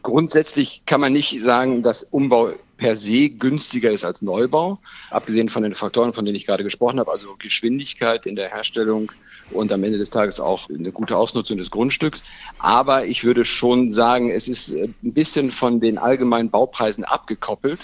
grundsätzlich 0.04 0.84
kann 0.86 1.00
man 1.00 1.12
nicht 1.12 1.42
sagen, 1.42 1.82
dass 1.82 2.04
Umbau 2.04 2.52
per 2.76 2.94
se 2.94 3.30
günstiger 3.30 3.90
ist 3.90 4.04
als 4.04 4.20
Neubau, 4.20 4.78
abgesehen 5.10 5.48
von 5.48 5.62
den 5.62 5.74
Faktoren, 5.74 6.12
von 6.12 6.24
denen 6.24 6.36
ich 6.36 6.46
gerade 6.46 6.62
gesprochen 6.62 7.00
habe, 7.00 7.10
also 7.10 7.34
Geschwindigkeit 7.38 8.26
in 8.26 8.36
der 8.36 8.50
Herstellung 8.50 9.10
und 9.50 9.72
am 9.72 9.82
Ende 9.82 9.98
des 9.98 10.10
Tages 10.10 10.40
auch 10.40 10.68
eine 10.68 10.92
gute 10.92 11.16
Ausnutzung 11.16 11.56
des 11.58 11.70
Grundstücks. 11.70 12.24
Aber 12.58 13.06
ich 13.06 13.24
würde 13.24 13.44
schon 13.44 13.92
sagen, 13.92 14.30
es 14.30 14.48
ist 14.48 14.72
äh, 14.72 14.88
ein 15.02 15.12
bisschen 15.12 15.50
von 15.50 15.80
den 15.80 15.98
allgemeinen 15.98 16.50
Baupreisen 16.50 17.04
abgekoppelt. 17.04 17.80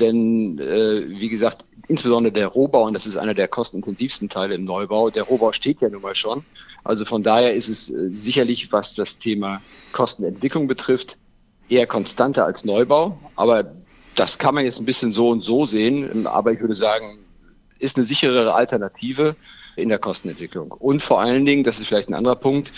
Denn 0.00 0.58
äh, 0.58 1.08
wie 1.08 1.28
gesagt, 1.28 1.64
insbesondere 1.88 2.32
der 2.32 2.48
Rohbau, 2.48 2.86
und 2.86 2.94
das 2.94 3.06
ist 3.06 3.16
einer 3.16 3.34
der 3.34 3.48
kostenintensivsten 3.48 4.28
Teile 4.28 4.54
im 4.54 4.64
Neubau, 4.64 5.10
der 5.10 5.24
Rohbau 5.24 5.52
steht 5.52 5.80
ja 5.80 5.88
nun 5.88 6.02
mal 6.02 6.14
schon. 6.14 6.44
Also 6.84 7.04
von 7.04 7.22
daher 7.22 7.54
ist 7.54 7.68
es 7.68 7.90
äh, 7.90 8.08
sicherlich, 8.10 8.72
was 8.72 8.94
das 8.94 9.18
Thema 9.18 9.60
Kostenentwicklung 9.92 10.68
betrifft, 10.68 11.18
eher 11.68 11.86
konstanter 11.86 12.44
als 12.44 12.64
Neubau. 12.64 13.18
Aber 13.36 13.72
das 14.14 14.38
kann 14.38 14.54
man 14.54 14.64
jetzt 14.64 14.80
ein 14.80 14.84
bisschen 14.84 15.12
so 15.12 15.28
und 15.28 15.44
so 15.44 15.64
sehen, 15.64 16.26
aber 16.26 16.52
ich 16.52 16.60
würde 16.60 16.74
sagen, 16.74 17.18
ist 17.78 17.96
eine 17.96 18.06
sicherere 18.06 18.54
Alternative 18.54 19.36
in 19.76 19.88
der 19.88 19.98
Kostenentwicklung. 19.98 20.72
Und 20.72 21.02
vor 21.02 21.20
allen 21.20 21.44
Dingen, 21.44 21.62
das 21.62 21.78
ist 21.78 21.86
vielleicht 21.86 22.08
ein 22.08 22.14
anderer 22.14 22.36
Punkt, 22.36 22.72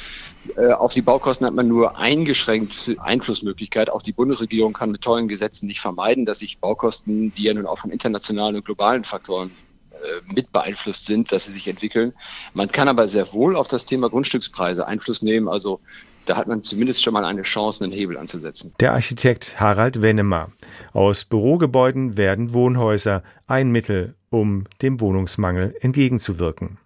äh, 0.57 0.73
auf 0.73 0.93
die 0.93 1.03
Baukosten 1.03 1.47
hat 1.47 1.55
man 1.55 1.67
nur 1.67 1.97
eingeschränkt 1.97 2.95
Einflussmöglichkeit. 2.99 3.91
Auch 3.91 4.03
die 4.03 4.13
Bundesregierung 4.13 4.75
kann 4.75 4.91
mit 4.91 5.01
tollen 5.01 5.29
Gesetzen 5.29 5.67
nicht 5.67 5.81
vermeiden, 5.81 6.27
dass 6.27 6.41
sich 6.41 6.59
Baukosten, 6.59 7.35
die 7.35 7.45
ja 7.45 7.55
nun 7.55 7.67
auch 7.67 7.79
von 7.79 7.91
internationalen 7.91 8.57
und 8.57 8.65
globalen 8.65 9.05
Faktoren 9.05 9.51
äh, 9.93 10.33
mit 10.33 10.53
beeinflusst 10.53 11.07
sind, 11.07 11.33
dass 11.33 11.47
sie 11.47 11.53
sich 11.53 11.69
entwickeln. 11.69 12.13
Man 12.53 12.71
kann 12.71 12.89
aber 12.89 13.09
sehr 13.09 13.33
wohl 13.33 13.57
auf 13.57 13.69
das 13.69 13.87
Thema 13.87 14.11
Grundstückspreise 14.11 14.87
Einfluss 14.87 15.23
nehmen. 15.23 15.49
Also 15.49 15.81
da 16.31 16.37
hat 16.37 16.47
man 16.47 16.63
zumindest 16.63 17.03
schon 17.03 17.13
mal 17.13 17.25
eine 17.25 17.43
Chance, 17.43 17.83
einen 17.83 17.93
Hebel 17.93 18.17
anzusetzen. 18.17 18.73
Der 18.79 18.93
Architekt 18.93 19.59
Harald 19.59 20.01
Wennemer. 20.01 20.53
Aus 20.93 21.25
Bürogebäuden 21.25 22.17
werden 22.17 22.53
Wohnhäuser 22.53 23.25
ein 23.49 23.73
Mittel, 23.73 24.15
um 24.31 24.67
dem 24.81 25.01
Wohnungsmangel 25.01 25.75
entgegenzuwirken. 25.81 26.79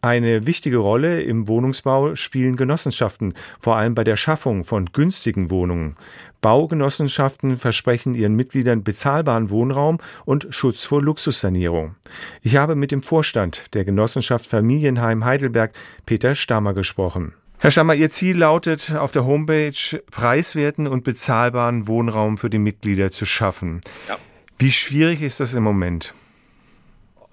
Eine 0.00 0.46
wichtige 0.46 0.76
Rolle 0.76 1.22
im 1.22 1.48
Wohnungsbau 1.48 2.14
spielen 2.14 2.54
Genossenschaften, 2.54 3.34
vor 3.58 3.76
allem 3.76 3.96
bei 3.96 4.04
der 4.04 4.16
Schaffung 4.16 4.64
von 4.64 4.86
günstigen 4.92 5.50
Wohnungen. 5.50 5.96
Baugenossenschaften 6.40 7.56
versprechen 7.56 8.14
ihren 8.14 8.36
Mitgliedern 8.36 8.84
bezahlbaren 8.84 9.50
Wohnraum 9.50 9.98
und 10.24 10.46
Schutz 10.50 10.84
vor 10.84 11.02
Luxussanierung. 11.02 11.96
Ich 12.42 12.54
habe 12.54 12.76
mit 12.76 12.92
dem 12.92 13.02
Vorstand 13.02 13.74
der 13.74 13.84
Genossenschaft 13.84 14.46
Familienheim 14.46 15.24
Heidelberg, 15.24 15.72
Peter 16.06 16.36
Stammer, 16.36 16.74
gesprochen. 16.74 17.34
Herr 17.62 17.70
Stammer, 17.70 17.94
Ihr 17.94 18.08
Ziel 18.08 18.38
lautet, 18.38 18.96
auf 18.98 19.12
der 19.12 19.26
Homepage 19.26 20.00
preiswerten 20.10 20.86
und 20.86 21.04
bezahlbaren 21.04 21.86
Wohnraum 21.86 22.38
für 22.38 22.48
die 22.48 22.58
Mitglieder 22.58 23.10
zu 23.10 23.26
schaffen. 23.26 23.82
Ja. 24.08 24.16
Wie 24.56 24.70
schwierig 24.70 25.20
ist 25.20 25.40
das 25.40 25.54
im 25.54 25.64
Moment? 25.64 26.14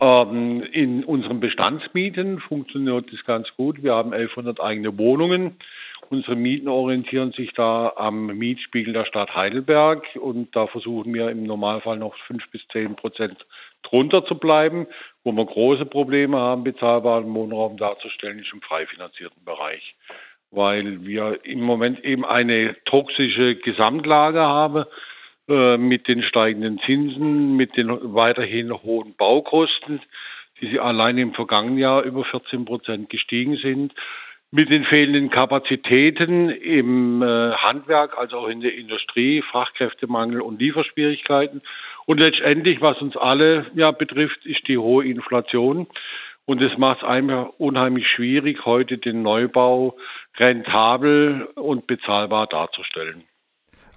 Ähm, 0.01 0.63
in 0.74 1.05
unseren 1.05 1.39
Bestandsmieten 1.39 2.39
funktioniert 2.39 3.05
das 3.10 3.24
ganz 3.25 3.48
gut. 3.55 3.81
Wir 3.84 3.93
haben 3.93 4.12
1100 4.12 4.60
eigene 4.60 4.98
Wohnungen. 4.98 5.55
Unsere 6.10 6.36
Mieten 6.36 6.67
orientieren 6.67 7.31
sich 7.31 7.53
da 7.53 7.93
am 7.96 8.27
Mietspiegel 8.27 8.91
der 8.91 9.05
Stadt 9.05 9.34
Heidelberg 9.34 10.03
und 10.15 10.53
da 10.53 10.67
versuchen 10.67 11.13
wir 11.13 11.29
im 11.29 11.43
Normalfall 11.43 11.98
noch 11.98 12.15
fünf 12.27 12.43
bis 12.51 12.62
zehn 12.74 12.98
Prozent 12.98 13.38
drunter 13.89 14.25
zu 14.25 14.36
bleiben. 14.36 14.88
Wo 15.24 15.32
wir 15.32 15.46
große 15.46 15.86
Probleme 15.86 16.38
haben, 16.38 16.63
bezahlbaren 16.63 17.34
Wohnraum 17.34 17.77
darzustellen, 17.77 18.39
ist 18.39 18.53
im 18.53 18.62
frei 18.62 18.86
finanzierten 18.86 19.44
Bereich. 19.44 19.96
Weil 20.51 21.06
wir 21.06 21.39
im 21.44 21.62
Moment 21.62 22.03
eben 22.06 22.24
eine 22.24 22.75
toxische 22.86 23.56
Gesamtlage 23.56 24.39
haben 24.39 24.86
äh, 25.50 25.77
mit 25.77 26.08
den 26.08 26.24
steigenden 26.24 26.79
Zinsen, 26.86 27.58
mit 27.58 27.75
den 27.75 27.89
weiterhin 28.13 28.72
hohen 28.72 29.15
Baukosten, 29.15 30.01
die 30.62 30.70
sie 30.70 30.79
allein 30.79 31.17
im 31.17 31.34
vergangenen 31.34 31.77
Jahr 31.77 32.03
über 32.03 32.24
14 32.24 32.65
Prozent 32.65 33.10
gestiegen 33.10 33.58
sind 33.58 33.94
mit 34.51 34.70
den 34.70 34.86
fehlenden 34.86 35.29
Kapazitäten 35.29 36.50
im 36.50 37.22
äh, 37.22 37.51
Handwerk, 37.53 38.17
also 38.17 38.38
auch 38.38 38.48
in 38.48 38.62
der 38.62 38.74
Industrie, 38.75 39.41
Fachkräftemangel 39.51 40.41
und 40.41 40.60
Lieferschwierigkeiten. 40.60 41.62
Und 42.08 42.20
letztendlich, 42.20 42.82
was 42.82 43.00
uns 43.02 43.18
alle 43.18 43.66
ja 43.76 43.92
betrifft, 43.92 44.46
ist 44.46 44.66
die 44.70 44.78
hohe 44.78 45.06
Inflation. 45.06 45.88
Und 46.46 46.62
es 46.62 46.78
macht 46.78 47.00
es 47.00 47.04
einfach 47.04 47.50
unheimlich 47.58 48.08
schwierig, 48.08 48.66
heute 48.66 48.98
den 48.98 49.22
Neubau 49.22 49.98
rentabel 50.38 51.50
und 51.56 51.86
bezahlbar 51.86 52.48
darzustellen. 52.48 53.26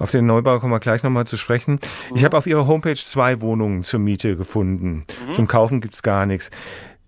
Auf 0.00 0.10
den 0.10 0.26
Neubau 0.26 0.58
kommen 0.58 0.72
wir 0.72 0.80
gleich 0.80 1.04
nochmal 1.04 1.26
zu 1.26 1.36
sprechen. 1.36 1.74
Mhm. 2.10 2.16
Ich 2.16 2.24
habe 2.24 2.36
auf 2.36 2.48
Ihrer 2.48 2.66
Homepage 2.66 2.96
zwei 2.96 3.40
Wohnungen 3.42 3.84
zur 3.84 4.00
Miete 4.00 4.36
gefunden. 4.36 5.04
Mhm. 5.28 5.32
Zum 5.32 5.46
Kaufen 5.46 5.80
gibt's 5.80 6.02
gar 6.02 6.26
nichts. 6.26 6.50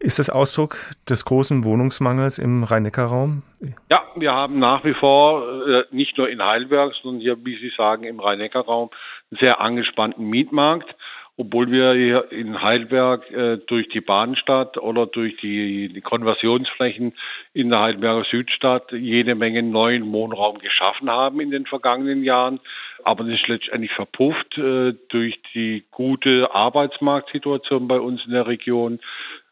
Ist 0.02 0.18
das 0.18 0.30
Ausdruck 0.30 0.78
des 1.08 1.24
großen 1.24 1.62
Wohnungsmangels 1.62 2.40
im 2.40 2.64
Rhein-Neckar-Raum? 2.64 3.44
Ja, 3.88 4.02
wir 4.16 4.32
haben 4.32 4.58
nach 4.58 4.84
wie 4.84 4.94
vor 4.94 5.46
äh, 5.64 5.84
nicht 5.92 6.18
nur 6.18 6.28
in 6.28 6.42
Heidelberg, 6.42 6.92
sondern 7.00 7.20
hier, 7.20 7.36
wie 7.44 7.56
Sie 7.56 7.70
sagen, 7.76 8.02
im 8.02 8.18
Rhein-Neckar-Raum 8.18 8.90
einen 9.30 9.38
sehr 9.38 9.60
angespannten 9.60 10.28
Mietmarkt. 10.28 10.92
Obwohl 11.38 11.70
wir 11.70 11.94
hier 11.94 12.32
in 12.32 12.60
Heidelberg 12.60 13.30
äh, 13.30 13.58
durch 13.66 13.88
die 13.88 14.00
Bahnstadt 14.00 14.76
oder 14.76 15.06
durch 15.06 15.36
die, 15.36 15.88
die 15.88 16.00
Konversionsflächen 16.00 17.14
in 17.54 17.70
der 17.70 17.80
Heidelberger 17.80 18.24
Südstadt 18.28 18.90
jede 18.90 19.36
Menge 19.36 19.62
neuen 19.62 20.12
Wohnraum 20.12 20.58
geschaffen 20.58 21.08
haben 21.10 21.40
in 21.40 21.52
den 21.52 21.64
vergangenen 21.64 22.24
Jahren. 22.24 22.58
Aber 23.04 23.24
das 23.24 23.34
ist 23.34 23.48
letztendlich 23.48 23.92
verpufft 23.92 24.58
äh, 24.58 24.94
durch 25.08 25.40
die 25.54 25.84
gute 25.90 26.52
Arbeitsmarktsituation 26.52 27.88
bei 27.88 27.98
uns 27.98 28.24
in 28.26 28.32
der 28.32 28.46
Region, 28.46 29.00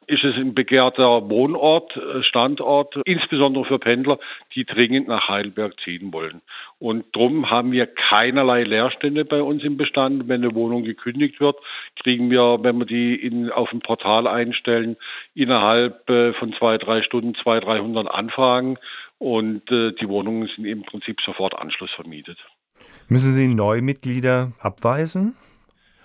ist 0.07 0.25
es 0.25 0.35
ein 0.37 0.55
begehrter 0.55 1.29
Wohnort, 1.31 1.97
äh, 1.97 2.23
Standort, 2.23 2.97
insbesondere 3.05 3.65
für 3.65 3.79
Pendler, 3.79 4.19
die 4.55 4.65
dringend 4.65 5.09
nach 5.09 5.29
Heidelberg 5.29 5.79
ziehen 5.85 6.13
wollen. 6.13 6.43
Und 6.79 7.05
darum 7.13 7.51
haben 7.51 7.73
wir 7.73 7.87
keinerlei 7.87 8.65
Leerstände 8.65 9.25
bei 9.25 9.43
uns 9.43 9.63
im 9.63 9.77
Bestand. 9.77 10.29
Wenn 10.29 10.43
eine 10.43 10.55
Wohnung 10.55 10.83
gekündigt 10.85 11.41
wird, 11.41 11.57
kriegen 12.03 12.31
wir, 12.31 12.59
wenn 12.63 12.79
wir 12.79 12.87
die 12.87 13.15
in, 13.15 13.51
auf 13.51 13.71
dem 13.71 13.81
Portal 13.81 14.27
einstellen, 14.27 14.97
innerhalb 15.35 16.09
äh, 16.11 16.33
von 16.35 16.53
zwei, 16.55 16.79
drei 16.79 17.03
Stunden 17.03 17.35
zwei, 17.37 17.61
300 17.61 18.11
Anfragen 18.11 18.79
und 19.19 19.71
äh, 19.71 19.93
die 19.93 20.09
Wohnungen 20.09 20.49
sind 20.57 20.65
im 20.65 20.83
Prinzip 20.83 21.21
sofort 21.21 21.55
anschlussvermietet. 21.55 22.39
Müssen 23.09 23.33
Sie 23.33 23.49
Neumitglieder 23.49 24.53
abweisen? 24.61 25.37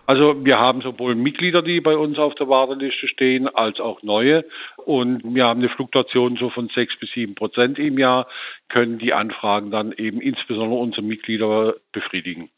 Also 0.07 0.45
wir 0.45 0.59
haben 0.59 0.81
sowohl 0.81 1.15
Mitglieder, 1.15 1.61
die 1.61 1.81
bei 1.81 1.97
uns 1.97 2.17
auf 2.19 2.35
der 2.35 2.47
Warteliste 2.47 3.07
stehen, 3.07 3.47
als 3.47 3.79
auch 3.79 4.03
neue. 4.03 4.45
Und 4.77 5.23
wir 5.23 5.45
haben 5.45 5.61
eine 5.61 5.69
Fluktuation 5.69 6.37
so 6.37 6.49
von 6.49 6.69
sechs 6.75 6.97
bis 6.99 7.09
sieben 7.11 7.35
Prozent 7.35 7.79
im 7.79 7.97
Jahr, 7.97 8.27
können 8.69 8.99
die 8.99 9.13
Anfragen 9.13 9.71
dann 9.71 9.91
eben 9.93 10.21
insbesondere 10.21 10.79
unsere 10.79 11.01
Mitglieder 11.01 11.75
befriedigen. 11.91 12.49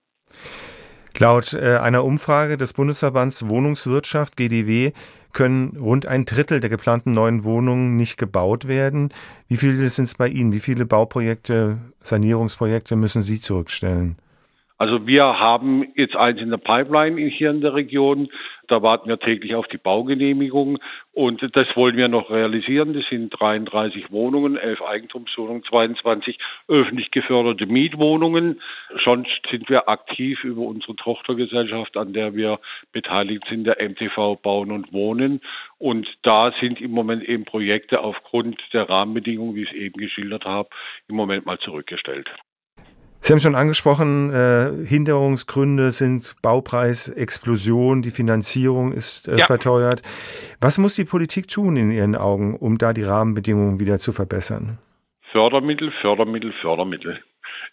Laut 1.20 1.54
äh, 1.54 1.78
einer 1.78 2.04
Umfrage 2.04 2.58
des 2.58 2.74
Bundesverbands 2.74 3.48
Wohnungswirtschaft 3.48 4.38
GDW 4.38 4.92
können 5.34 5.76
rund 5.78 6.06
ein 6.06 6.26
Drittel 6.26 6.60
der 6.60 6.70
geplanten 6.70 7.12
neuen 7.12 7.44
Wohnungen 7.44 7.98
nicht 7.98 8.18
gebaut 8.18 8.68
werden. 8.68 9.12
Wie 9.48 9.58
viele 9.58 9.88
sind 9.90 10.06
es 10.06 10.16
bei 10.16 10.28
Ihnen? 10.28 10.52
Wie 10.52 10.60
viele 10.60 10.86
Bauprojekte, 10.86 11.80
Sanierungsprojekte 12.02 12.96
müssen 12.96 13.24
Sie 13.24 13.40
zurückstellen? 13.40 14.18
Also 14.80 15.08
wir 15.08 15.24
haben 15.24 15.92
jetzt 15.96 16.16
eins 16.16 16.40
in 16.40 16.52
der 16.52 16.58
Pipeline 16.58 17.20
hier 17.30 17.50
in 17.50 17.62
der 17.62 17.74
Region. 17.74 18.30
Da 18.68 18.84
warten 18.84 19.10
wir 19.10 19.18
täglich 19.18 19.56
auf 19.56 19.68
die 19.68 19.78
Baugenehmigung 19.78 20.78
und 21.14 21.42
das 21.56 21.68
wollen 21.76 21.98
wir 21.98 22.10
noch 22.10 22.30
realisieren. 22.30 22.94
Das 22.94 23.06
sind 23.10 23.30
33 23.30 24.12
Wohnungen, 24.12 24.56
11 24.56 24.82
Eigentumswohnungen, 24.84 25.64
22 25.64 26.38
öffentlich 26.68 27.10
geförderte 27.10 27.66
Mietwohnungen. 27.66 28.62
Sonst 29.04 29.42
sind 29.50 29.68
wir 29.70 29.90
aktiv 29.90 30.44
über 30.44 30.62
unsere 30.62 30.96
Tochtergesellschaft, 30.96 31.98
an 31.98 32.14
der 32.14 32.36
wir 32.36 32.60
beteiligt 32.92 33.46
sind, 33.50 33.64
der 33.64 33.78
MTV 33.82 34.36
Bauen 34.36 34.72
und 34.72 34.94
Wohnen. 34.94 35.42
Und 35.80 36.08
da 36.22 36.54
sind 36.60 36.82
im 36.82 36.92
Moment 36.92 37.24
eben 37.24 37.46
Projekte 37.46 38.02
aufgrund 38.02 38.62
der 38.74 38.88
Rahmenbedingungen, 38.88 39.56
wie 39.56 39.64
ich 39.64 39.72
es 39.72 39.76
eben 39.76 40.00
geschildert 40.00 40.46
habe, 40.46 40.70
im 41.08 41.16
Moment 41.16 41.48
mal 41.48 41.58
zurückgestellt. 41.58 42.30
Sie 43.28 43.34
haben 43.34 43.42
schon 43.42 43.56
angesprochen, 43.56 44.32
äh, 44.32 44.88
Hinderungsgründe 44.88 45.92
sind 45.92 46.38
Baupreisexplosion, 46.42 48.02
die 48.02 48.12
Finanzierung 48.12 48.94
ist 48.94 49.28
äh, 49.28 49.40
ja. 49.40 49.48
verteuert. 49.48 50.02
Was 50.62 50.78
muss 50.78 50.96
die 50.96 51.04
Politik 51.04 51.50
tun 51.50 51.76
in 51.76 51.92
Ihren 51.92 52.16
Augen, 52.16 52.56
um 52.56 52.78
da 52.78 52.94
die 52.94 53.04
Rahmenbedingungen 53.04 53.82
wieder 53.82 53.98
zu 53.98 54.14
verbessern? 54.14 54.78
Fördermittel, 55.34 55.92
Fördermittel, 56.00 56.54
Fördermittel. 56.62 57.20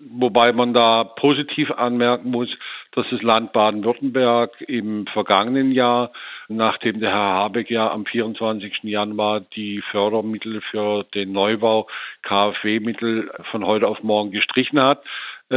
Wobei 0.01 0.53
man 0.53 0.75
da 0.75 1.05
positiv 1.05 1.71
anmerken 1.71 2.33
muss, 2.33 2.49
dass 2.91 3.07
das 3.13 3.23
Land 3.23 3.53
Baden-Württemberg 3.53 4.61
im 4.63 5.07
vergangenen 5.07 5.71
Jahr, 5.71 6.11
nachdem 6.49 6.99
der 6.99 7.11
Herr 7.11 7.35
Habeck 7.35 7.71
ja 7.71 7.93
am 7.93 8.07
24. 8.07 8.83
Januar 8.83 9.41
die 9.41 9.83
Fördermittel 9.93 10.63
für 10.73 11.05
den 11.15 11.31
Neubau 11.31 11.87
KfW-Mittel 12.23 13.31
von 13.53 13.65
heute 13.65 13.87
auf 13.87 14.03
morgen 14.03 14.33
gestrichen 14.33 14.81
hat, 14.81 15.05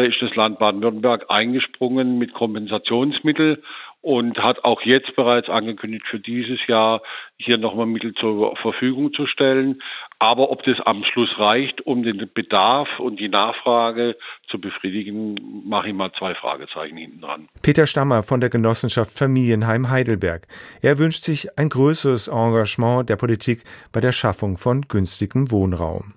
ist 0.04 0.22
das 0.22 0.36
Land 0.36 0.60
Baden-Württemberg 0.60 1.26
eingesprungen 1.30 2.18
mit 2.18 2.34
Kompensationsmittel 2.34 3.62
und 4.02 4.38
hat 4.38 4.64
auch 4.64 4.82
jetzt 4.84 5.16
bereits 5.16 5.50
angekündigt, 5.50 6.06
für 6.10 6.20
dieses 6.20 6.66
Jahr 6.68 7.02
hier 7.38 7.58
nochmal 7.58 7.88
Mittel 7.88 8.14
zur 8.14 8.56
Verfügung 8.58 9.12
zu 9.14 9.26
stellen. 9.26 9.82
Aber 10.20 10.50
ob 10.50 10.64
das 10.64 10.80
am 10.80 11.04
Schluss 11.04 11.30
reicht, 11.38 11.86
um 11.86 12.04
den 12.04 12.30
Bedarf 12.34 12.88
und 13.00 13.20
die 13.20 13.30
Nachfrage 13.30 14.16
zu 14.50 14.60
befriedigen, 14.60 15.64
mache 15.66 15.90
ich 15.90 15.94
mal 15.94 16.12
zwei 16.18 16.36
Fragezeichen 16.36 16.98
hinten 16.98 17.22
dran. 17.22 17.50
Peter 17.62 17.86
Stammer 17.86 18.24
von 18.24 18.40
der 18.40 18.50
Genossenschaft 18.50 19.12
Familienheim 19.12 19.90
Heidelberg. 19.90 20.48
Er 20.82 20.98
wünscht 20.98 21.24
sich 21.24 21.58
ein 21.58 21.70
größeres 21.70 22.30
Engagement 22.30 23.10
der 23.10 23.18
Politik 23.18 23.64
bei 23.92 24.00
der 24.00 24.12
Schaffung 24.12 24.58
von 24.58 24.84
günstigem 24.88 25.52
Wohnraum. 25.52 26.14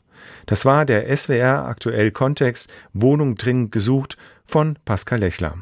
Das 0.47 0.65
war 0.65 0.85
der 0.85 1.15
SWR 1.17 1.65
aktuell 1.67 2.11
Kontext 2.11 2.71
Wohnung 2.93 3.37
dringend 3.37 3.73
gesucht 3.73 4.17
von 4.45 4.79
Pascal 4.85 5.21
Lechler. 5.21 5.55